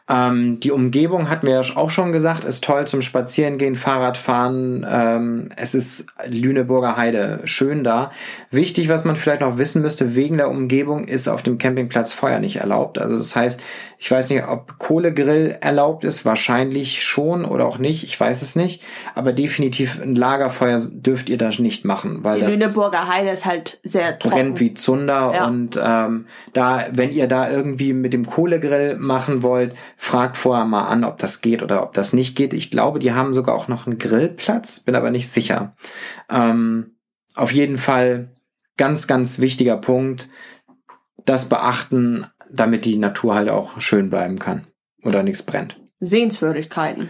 Ähm, 0.08 0.60
die 0.60 0.72
Umgebung 0.72 1.30
hatten 1.30 1.48
wir 1.48 1.56
ja 1.62 1.76
auch 1.78 1.90
schon 1.90 2.12
gesagt, 2.12 2.44
ist 2.44 2.64
toll 2.64 2.86
zum 2.86 3.02
Spazierengehen, 3.02 3.76
Fahrradfahren. 3.76 4.86
Ähm, 4.88 5.50
es 5.56 5.74
ist 5.74 6.06
Lüneburger 6.28 6.96
Heide, 6.96 7.42
schön 7.46 7.84
da. 7.84 8.12
Wichtig, 8.52 8.88
was 8.88 9.04
man 9.04 9.16
vielleicht 9.16 9.42
noch 9.42 9.58
wissen 9.58 9.82
müsste, 9.82 10.16
wegen 10.16 10.38
der 10.38 10.50
Umgebung 10.50 11.08
ist 11.08 11.28
auf 11.28 11.42
dem 11.42 11.58
Campingplatz 11.58 12.14
Feuer 12.14 12.38
nicht 12.40 12.58
erlaubt. 12.58 13.00
Also 13.00 13.18
das 13.18 13.36
heißt, 13.36 13.62
ich 13.98 14.12
weiß 14.12 14.30
nicht, 14.30 14.48
ob 14.48 14.78
Kohlegrill 14.78 15.58
erlaubt 15.62 16.04
ist, 16.04 16.26
wahrscheinlich 16.26 17.04
schon 17.04 17.44
oder 17.46 17.66
auch 17.66 17.80
nicht, 17.80 18.04
ich 18.04 18.20
weiß 18.20 18.44
es 18.44 18.56
nicht. 18.56 18.84
Aber 19.16 19.34
definitiv 19.34 20.00
ein 20.02 20.16
Lagerfeuer 20.16 20.82
dürft 20.92 21.30
ihr 21.30 21.38
da 21.40 21.50
nicht 21.58 21.86
machen, 21.86 22.24
weil 22.24 22.42
Die 22.42 22.46
das 22.46 22.60
Lüneburger 22.60 23.08
Heide 23.08 23.30
ist 23.32 23.46
halt 23.46 23.80
sehr 23.84 24.20
trocken. 24.20 24.36
brennt 24.36 24.60
wie 24.60 24.74
Zunder 24.76 25.32
Ja. 25.34 25.48
und 25.48 25.80
ähm, 25.82 26.26
da, 26.54 26.86
wenn 26.92 27.12
ihr 27.12 27.28
da 27.28 27.50
irgendwie 27.50 27.94
mit 27.94 28.14
dem 28.14 28.26
Kohlegrill 28.28 28.98
machen 28.98 29.42
wollt, 29.42 29.74
fragt 29.98 30.38
vorher 30.38 30.66
mal 30.66 30.88
an, 30.88 31.04
ob 31.04 31.18
das 31.18 31.42
geht 31.42 31.64
oder 31.64 31.84
ob 31.84 31.94
das 31.94 32.14
nicht 32.14 32.36
geht. 32.36 32.54
Ich 32.54 32.72
glaube, 32.72 33.00
die 33.00 33.14
haben 33.14 33.34
sogar 33.34 33.56
auch 33.56 33.68
noch 33.68 33.88
einen 33.88 33.98
Grillplatz, 33.98 34.80
bin 34.82 34.96
aber 34.96 35.12
nicht 35.12 35.30
sicher. 35.30 35.76
Ähm, 36.30 36.96
auf 37.36 37.52
jeden 37.52 37.78
Fall 37.78 38.36
ganz, 38.78 39.08
ganz 39.08 39.40
wichtiger 39.40 39.78
Punkt, 39.78 40.30
das 41.26 41.50
beachten, 41.50 42.28
damit 42.52 42.86
die 42.86 42.98
Natur 42.98 43.36
halt 43.36 43.50
auch 43.50 43.80
schön 43.80 44.10
bleiben 44.10 44.40
kann 44.40 44.66
oder 45.04 45.24
nichts 45.24 45.44
brennt. 45.44 45.80
Sehenswürdigkeiten. 46.00 47.10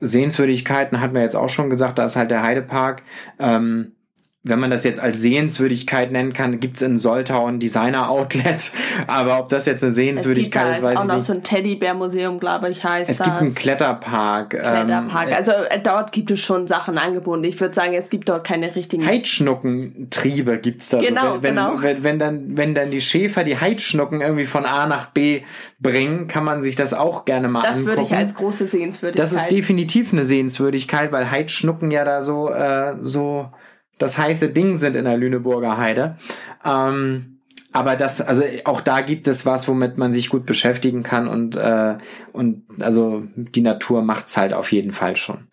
Sehenswürdigkeiten 0.00 1.00
hatten 1.00 1.14
wir 1.14 1.22
jetzt 1.22 1.34
auch 1.34 1.48
schon 1.48 1.70
gesagt, 1.70 1.98
da 1.98 2.04
ist 2.04 2.16
halt 2.16 2.30
der 2.30 2.42
Heidepark. 2.42 3.02
Ähm, 3.38 3.96
wenn 4.44 4.60
man 4.60 4.70
das 4.70 4.84
jetzt 4.84 5.00
als 5.00 5.20
Sehenswürdigkeit 5.20 6.12
nennen 6.12 6.32
kann, 6.32 6.60
gibt's 6.60 6.80
in 6.80 6.96
Soltau 6.96 7.46
ein 7.46 7.58
Designer-Outlet. 7.58 8.70
Aber 9.08 9.40
ob 9.40 9.48
das 9.48 9.66
jetzt 9.66 9.82
eine 9.82 9.92
Sehenswürdigkeit 9.92 10.64
halt 10.64 10.76
ist, 10.76 10.82
weiß 10.82 10.98
auch 10.98 11.02
ich 11.02 11.08
noch 11.08 11.14
nicht. 11.16 11.26
so 11.26 11.32
ein 11.32 11.42
Teddybär-Museum, 11.42 12.38
glaube 12.38 12.70
ich, 12.70 12.84
heißt 12.84 13.10
Es 13.10 13.18
das. 13.18 13.26
gibt 13.26 13.38
einen 13.38 13.54
Kletterpark. 13.54 14.50
Kletterpark. 14.50 15.26
Ähm, 15.26 15.34
also 15.34 15.50
äh, 15.50 15.80
dort 15.82 16.12
gibt 16.12 16.30
es 16.30 16.40
schon 16.40 16.68
Sachen 16.68 16.98
angeboten. 16.98 17.42
Ich 17.42 17.60
würde 17.60 17.74
sagen, 17.74 17.94
es 17.94 18.10
gibt 18.10 18.28
dort 18.28 18.44
keine 18.44 18.76
richtigen. 18.76 19.04
Heidschnuckentriebe 19.04 20.58
gibt's 20.58 20.88
da. 20.90 21.00
Genau, 21.00 21.34
so. 21.34 21.42
wenn, 21.42 21.56
genau. 21.56 21.72
Wenn, 21.82 21.82
wenn, 21.82 22.04
wenn, 22.04 22.18
dann, 22.20 22.56
wenn 22.56 22.74
dann 22.76 22.90
die 22.92 23.00
Schäfer 23.00 23.42
die 23.42 23.58
Heidschnucken 23.58 24.20
irgendwie 24.20 24.46
von 24.46 24.64
A 24.66 24.86
nach 24.86 25.10
B 25.10 25.42
bringen, 25.80 26.28
kann 26.28 26.44
man 26.44 26.62
sich 26.62 26.76
das 26.76 26.94
auch 26.94 27.24
gerne 27.24 27.48
mal 27.48 27.62
das 27.62 27.78
angucken. 27.78 27.86
würde 27.88 28.02
ich 28.02 28.14
als 28.14 28.34
große 28.36 28.68
Sehenswürdigkeit. 28.68 29.22
Das 29.22 29.32
ist 29.32 29.50
definitiv 29.50 30.12
eine 30.12 30.24
Sehenswürdigkeit, 30.24 31.10
weil 31.10 31.28
Heidschnucken 31.28 31.90
ja 31.90 32.04
da 32.04 32.22
so, 32.22 32.50
äh, 32.50 32.94
so 33.00 33.50
das 33.98 34.18
heiße 34.18 34.50
Ding 34.50 34.76
sind 34.76 34.96
in 34.96 35.04
der 35.04 35.16
Lüneburger 35.16 35.78
Heide. 35.78 36.16
Ähm, 36.64 37.38
aber 37.72 37.96
das, 37.96 38.20
also 38.20 38.44
auch 38.64 38.80
da 38.80 39.02
gibt 39.02 39.28
es 39.28 39.44
was, 39.44 39.68
womit 39.68 39.98
man 39.98 40.12
sich 40.12 40.30
gut 40.30 40.46
beschäftigen 40.46 41.02
kann 41.02 41.28
und, 41.28 41.56
äh, 41.56 41.98
und 42.32 42.64
also 42.80 43.24
die 43.36 43.60
Natur 43.60 44.02
macht's 44.02 44.36
halt 44.36 44.54
auf 44.54 44.72
jeden 44.72 44.92
Fall 44.92 45.16
schon. 45.16 45.48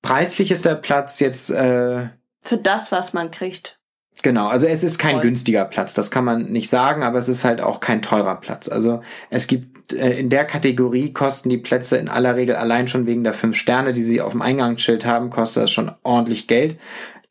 Preislich 0.00 0.50
ist 0.50 0.64
der 0.64 0.74
Platz 0.74 1.20
jetzt 1.20 1.50
äh, 1.50 2.08
Für 2.40 2.56
das, 2.56 2.90
was 2.90 3.12
man 3.12 3.30
kriegt. 3.30 3.78
Genau, 4.22 4.48
also 4.48 4.66
es 4.66 4.82
ist 4.82 4.98
kein 4.98 5.12
Voll. 5.12 5.22
günstiger 5.22 5.64
Platz, 5.64 5.94
das 5.94 6.10
kann 6.10 6.24
man 6.24 6.52
nicht 6.52 6.68
sagen, 6.68 7.02
aber 7.02 7.18
es 7.18 7.28
ist 7.28 7.44
halt 7.44 7.60
auch 7.60 7.80
kein 7.80 8.02
teurer 8.02 8.36
Platz. 8.36 8.68
Also 8.68 9.02
es 9.30 9.46
gibt 9.46 9.92
äh, 9.92 10.18
in 10.18 10.28
der 10.28 10.44
Kategorie 10.44 11.12
kosten 11.12 11.48
die 11.48 11.58
Plätze 11.58 11.96
in 11.96 12.08
aller 12.08 12.36
Regel 12.36 12.56
allein 12.56 12.88
schon 12.88 13.06
wegen 13.06 13.24
der 13.24 13.34
fünf 13.34 13.56
Sterne, 13.56 13.92
die 13.92 14.02
sie 14.02 14.20
auf 14.20 14.32
dem 14.32 14.42
Eingangsschild 14.42 15.06
haben, 15.06 15.30
kostet 15.30 15.64
das 15.64 15.70
schon 15.70 15.92
ordentlich 16.02 16.46
Geld. 16.46 16.78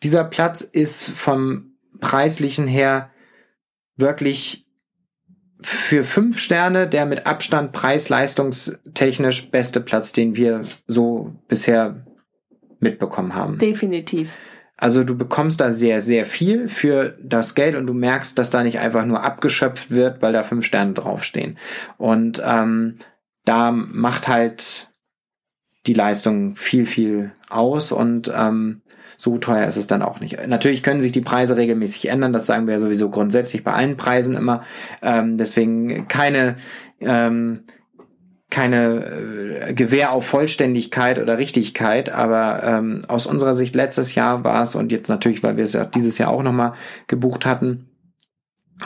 Dieser 0.04 0.24
Platz 0.24 0.62
ist 0.62 1.10
vom 1.10 1.76
preislichen 2.00 2.68
her 2.68 3.12
wirklich 3.96 4.66
für 5.62 6.04
fünf 6.04 6.40
Sterne 6.40 6.88
der 6.88 7.06
mit 7.06 7.28
Abstand 7.28 7.72
preis-leistungstechnisch 7.72 9.52
beste 9.52 9.80
Platz, 9.80 10.12
den 10.12 10.36
wir 10.36 10.62
so 10.88 11.36
bisher 11.48 12.06
mitbekommen 12.80 13.36
haben. 13.36 13.60
Definitiv. 13.60 14.32
Also 14.76 15.04
du 15.04 15.16
bekommst 15.16 15.62
da 15.62 15.70
sehr, 15.70 16.02
sehr 16.02 16.26
viel 16.26 16.68
für 16.68 17.16
das 17.22 17.54
Geld 17.54 17.76
und 17.76 17.86
du 17.86 17.94
merkst, 17.94 18.36
dass 18.40 18.50
da 18.50 18.64
nicht 18.64 18.80
einfach 18.80 19.06
nur 19.06 19.24
abgeschöpft 19.24 19.92
wird, 19.92 20.24
weil 20.24 20.34
da 20.34 20.42
fünf 20.42 20.66
Sterne 20.66 20.94
draufstehen. 20.94 21.60
Und 21.98 22.42
ähm, 22.44 22.98
da 23.46 23.70
macht 23.72 24.28
halt 24.28 24.91
die 25.88 25.94
Leistung 25.94 26.56
viel, 26.56 26.86
viel 26.86 27.32
aus 27.50 27.92
und 27.92 28.32
ähm, 28.36 28.82
so 29.18 29.38
teuer 29.38 29.68
ist 29.68 29.78
es 29.78 29.88
dann 29.88 30.02
auch 30.02 30.20
nicht. 30.20 30.48
Natürlich 30.48 30.82
können 30.82 31.02
sich 31.02 31.12
die 31.12 31.22
Preise 31.22 31.56
regelmäßig 31.56 32.08
ändern, 32.10 32.34
das 32.34 32.48
sagen 32.48 32.66
wir 32.66 32.74
ja 32.74 32.80
sowieso 32.80 33.10
grundsätzlich 33.10 33.64
bei 33.64 33.72
allen 33.72 33.98
Preisen 33.98 34.36
immer. 34.36 34.64
Ähm, 35.02 35.38
deswegen 35.38 36.08
keine 36.08 36.58
ähm, 37.00 37.62
keine 38.52 39.06
äh, 39.70 39.74
Gewähr 39.74 40.12
auf 40.12 40.26
Vollständigkeit 40.26 41.20
oder 41.20 41.38
Richtigkeit, 41.38 42.12
aber 42.12 42.64
ähm, 42.64 43.02
aus 43.08 43.26
unserer 43.26 43.56
Sicht 43.56 43.76
letztes 43.76 44.14
Jahr 44.14 44.44
war 44.44 44.62
es 44.62 44.76
und 44.76 44.92
jetzt 44.92 45.08
natürlich, 45.08 45.42
weil 45.42 45.58
wir 45.58 45.64
es 45.64 45.74
ja 45.74 45.86
dieses 45.86 46.18
Jahr 46.18 46.30
auch 46.30 46.44
nochmal 46.44 46.74
gebucht 47.08 47.46
hatten, 47.46 47.88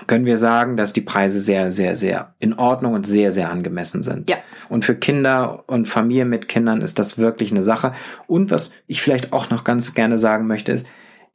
können 0.07 0.25
wir 0.25 0.37
sagen, 0.37 0.77
dass 0.77 0.93
die 0.93 1.01
Preise 1.01 1.39
sehr, 1.39 1.71
sehr, 1.71 1.95
sehr 1.95 2.33
in 2.39 2.53
Ordnung 2.53 2.93
und 2.93 3.07
sehr, 3.07 3.31
sehr 3.31 3.49
angemessen 3.49 4.03
sind. 4.03 4.29
Ja. 4.29 4.37
Und 4.69 4.85
für 4.85 4.95
Kinder 4.95 5.63
und 5.67 5.87
Familien 5.87 6.29
mit 6.29 6.47
Kindern 6.47 6.81
ist 6.81 6.99
das 6.99 7.17
wirklich 7.17 7.51
eine 7.51 7.63
Sache. 7.63 7.93
Und 8.27 8.51
was 8.51 8.73
ich 8.87 9.01
vielleicht 9.01 9.33
auch 9.33 9.49
noch 9.49 9.63
ganz 9.63 9.93
gerne 9.93 10.17
sagen 10.17 10.47
möchte, 10.47 10.71
ist, 10.71 10.87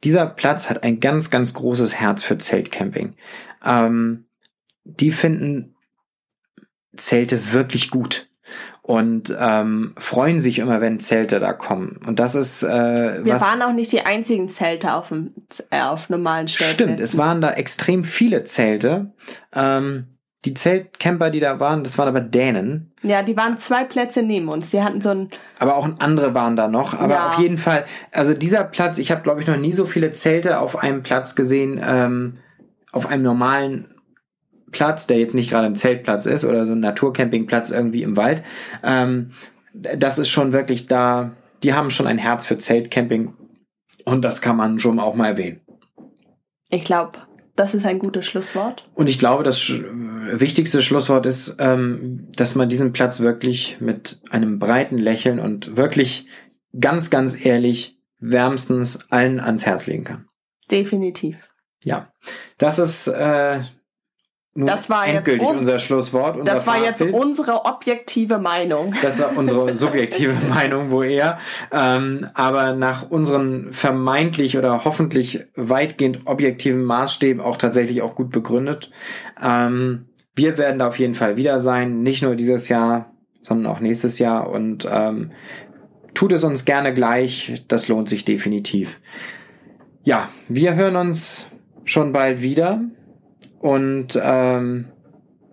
dieser 0.03 0.25
Platz 0.25 0.69
hat 0.69 0.83
ein 0.83 0.99
ganz, 0.99 1.29
ganz 1.29 1.53
großes 1.53 1.95
Herz 1.95 2.23
für 2.23 2.37
Zeltcamping. 2.37 3.13
Ähm, 3.63 4.25
die 4.83 5.11
finden 5.11 5.75
Zelte 6.95 7.53
wirklich 7.53 7.91
gut 7.91 8.27
und 8.83 9.35
ähm, 9.39 9.93
freuen 9.97 10.39
sich 10.39 10.59
immer, 10.59 10.81
wenn 10.81 10.99
Zelte 10.99 11.39
da 11.39 11.53
kommen. 11.53 11.99
Und 12.05 12.19
das 12.19 12.33
ist 12.35 12.63
äh, 12.63 13.23
Wir 13.23 13.35
was. 13.35 13.41
waren 13.41 13.61
auch 13.61 13.73
nicht 13.73 13.91
die 13.91 14.01
einzigen 14.01 14.49
Zelte 14.49 14.93
auf, 14.93 15.09
dem, 15.09 15.33
äh, 15.69 15.81
auf 15.81 16.09
normalen 16.09 16.47
Stellplätzen. 16.47 16.87
Stimmt, 16.95 16.99
es 16.99 17.17
waren 17.17 17.41
da 17.41 17.51
extrem 17.51 18.03
viele 18.03 18.43
Zelte. 18.45 19.11
Ähm, 19.53 20.07
die 20.43 20.55
Zeltcamper, 20.55 21.29
die 21.29 21.39
da 21.39 21.59
waren, 21.59 21.83
das 21.83 21.99
waren 21.99 22.07
aber 22.07 22.21
Dänen. 22.21 22.91
Ja, 23.03 23.21
die 23.21 23.37
waren 23.37 23.59
zwei 23.59 23.83
Plätze 23.83 24.23
neben 24.23 24.47
uns. 24.49 24.71
Die 24.71 24.81
hatten 24.81 24.99
so 24.99 25.09
ein, 25.09 25.29
Aber 25.59 25.75
auch 25.75 25.87
andere 25.99 26.33
waren 26.33 26.55
da 26.55 26.67
noch. 26.67 26.95
Aber 26.99 27.13
Ja. 27.13 27.27
auf 27.27 27.37
jeden 27.39 27.59
Fall, 27.59 27.85
also 28.11 28.33
dieser 28.33 28.63
Platz, 28.63 28.97
ich 28.97 29.11
habe, 29.11 29.21
glaube 29.21 29.41
ich, 29.41 29.47
noch 29.47 29.57
nie 29.57 29.73
so 29.73 29.85
viele 29.85 30.13
Zelte 30.13 30.57
auf 30.59 30.79
einem 30.79 31.03
Platz 31.03 31.35
gesehen, 31.35 31.79
ähm, 31.87 32.37
auf 32.91 33.05
einem 33.05 33.21
normalen 33.21 33.93
Platz, 34.71 35.07
der 35.07 35.19
jetzt 35.19 35.35
nicht 35.35 35.49
gerade 35.49 35.65
ein 35.65 35.75
Zeltplatz 35.75 36.25
ist 36.25 36.45
oder 36.45 36.65
so 36.65 36.73
ein 36.73 36.79
Naturcampingplatz 36.79 37.71
irgendwie 37.71 38.03
im 38.03 38.17
Wald. 38.17 38.43
Ähm, 38.83 39.31
das 39.73 40.19
ist 40.19 40.29
schon 40.29 40.53
wirklich 40.53 40.87
da, 40.87 41.31
die 41.63 41.73
haben 41.73 41.91
schon 41.91 42.07
ein 42.07 42.17
Herz 42.17 42.45
für 42.45 42.57
Zeltcamping. 42.57 43.33
Und 44.05 44.23
das 44.23 44.41
kann 44.41 44.57
man 44.57 44.79
schon 44.79 44.99
auch 44.99 45.15
mal 45.15 45.27
erwähnen. 45.27 45.61
ich 46.69 46.83
glaube, 46.83 47.19
das 47.55 47.75
ist 47.75 47.85
ein 47.85 47.99
gutes 47.99 48.25
Schlusswort. 48.25 48.89
Und 48.95 49.07
ich 49.07 49.19
glaube, 49.19 49.43
das 49.43 49.61
sch 49.61 49.83
wichtigste 50.33 50.81
Schlusswort 50.81 51.25
ist, 51.25 51.57
ähm, 51.59 52.27
dass 52.35 52.55
man 52.55 52.69
diesen 52.69 52.93
Platz 52.93 53.19
wirklich 53.19 53.81
mit 53.81 54.21
einem 54.29 54.59
breiten 54.59 54.97
Lächeln 54.97 55.39
und 55.39 55.75
wirklich 55.75 56.27
ganz, 56.79 57.09
ganz 57.09 57.43
ehrlich 57.43 57.97
wärmstens 58.19 58.99
allen 59.11 59.39
ans 59.39 59.65
Herz 59.65 59.87
legen 59.87 60.05
kann. 60.05 60.27
Definitiv. 60.69 61.35
Ja, 61.83 62.11
das 62.57 62.79
ist 62.79 63.07
äh, 63.07 63.59
nun 64.53 64.67
Das 64.67 64.89
war 64.89 65.05
jetzt 65.07 65.15
endgültig 65.29 65.47
un- 65.47 65.57
unser 65.59 65.79
Schlusswort. 65.79 66.37
Unser 66.37 66.53
Das 66.53 66.67
war 66.67 66.83
jetzt 66.83 66.99
Fazit. 66.99 67.13
unsere 67.13 67.63
objektive 67.65 68.37
Meinung. 68.37 68.93
Das 69.01 69.19
war 69.19 69.37
unsere 69.37 69.73
subjektive 69.73 70.33
Meinung, 70.49 70.91
wo 70.91 71.03
eher. 71.03 71.39
Ähm, 71.71 72.27
aber 72.33 72.73
nach 72.73 73.09
unseren 73.09 73.71
vermeintlich 73.71 74.57
oder 74.57 74.83
hoffentlich 74.83 75.45
weitgehend 75.55 76.21
objektiven 76.25 76.83
Maßstäben 76.83 77.41
auch 77.41 77.55
tatsächlich 77.57 78.01
auch 78.01 78.13
gut 78.15 78.29
begründet. 78.31 78.91
Ähm, 79.41 80.09
wir 80.35 80.57
werden 80.57 80.79
da 80.79 80.87
auf 80.87 80.99
jeden 80.99 81.15
Fall 81.15 81.37
wieder 81.37 81.59
sein. 81.59 82.01
Nicht 82.03 82.21
nur 82.21 82.35
dieses 82.35 82.67
Jahr, 82.67 83.13
sondern 83.41 83.71
auch 83.71 83.79
nächstes 83.79 84.19
Jahr. 84.19 84.49
Und 84.49 84.85
ähm, 84.91 85.31
tut 86.13 86.33
es 86.33 86.43
uns 86.43 86.65
gerne 86.65 86.93
gleich. 86.93 87.63
Das 87.69 87.87
lohnt 87.87 88.09
sich 88.09 88.25
definitiv. 88.25 88.99
Ja, 90.03 90.29
wir 90.49 90.75
hören 90.75 90.97
uns 90.97 91.49
schon 91.85 92.11
bald 92.11 92.41
wieder. 92.41 92.81
Und 93.61 94.19
ähm, 94.21 94.85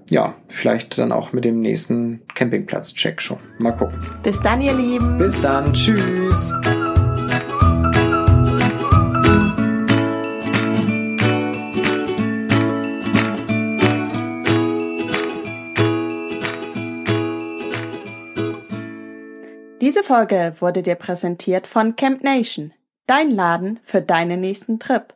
ja, 0.08 0.34
vielleicht 0.48 0.98
dann 0.98 1.12
auch 1.12 1.32
mit 1.32 1.44
dem 1.44 1.60
nächsten 1.60 2.22
Campingplatz-Check 2.34 3.20
schon. 3.20 3.38
Mal 3.58 3.72
gucken. 3.72 3.98
Bis 4.22 4.40
dann, 4.40 4.62
ihr 4.62 4.72
Lieben. 4.72 5.18
Bis 5.18 5.38
dann. 5.40 5.72
Tschüss. 5.74 6.52
Diese 19.80 20.02
Folge 20.02 20.54
wurde 20.58 20.82
dir 20.82 20.96
präsentiert 20.96 21.66
von 21.66 21.96
Camp 21.96 22.22
Nation, 22.24 22.72
dein 23.06 23.30
Laden 23.30 23.80
für 23.84 24.02
deinen 24.02 24.40
nächsten 24.40 24.78
Trip. 24.78 25.14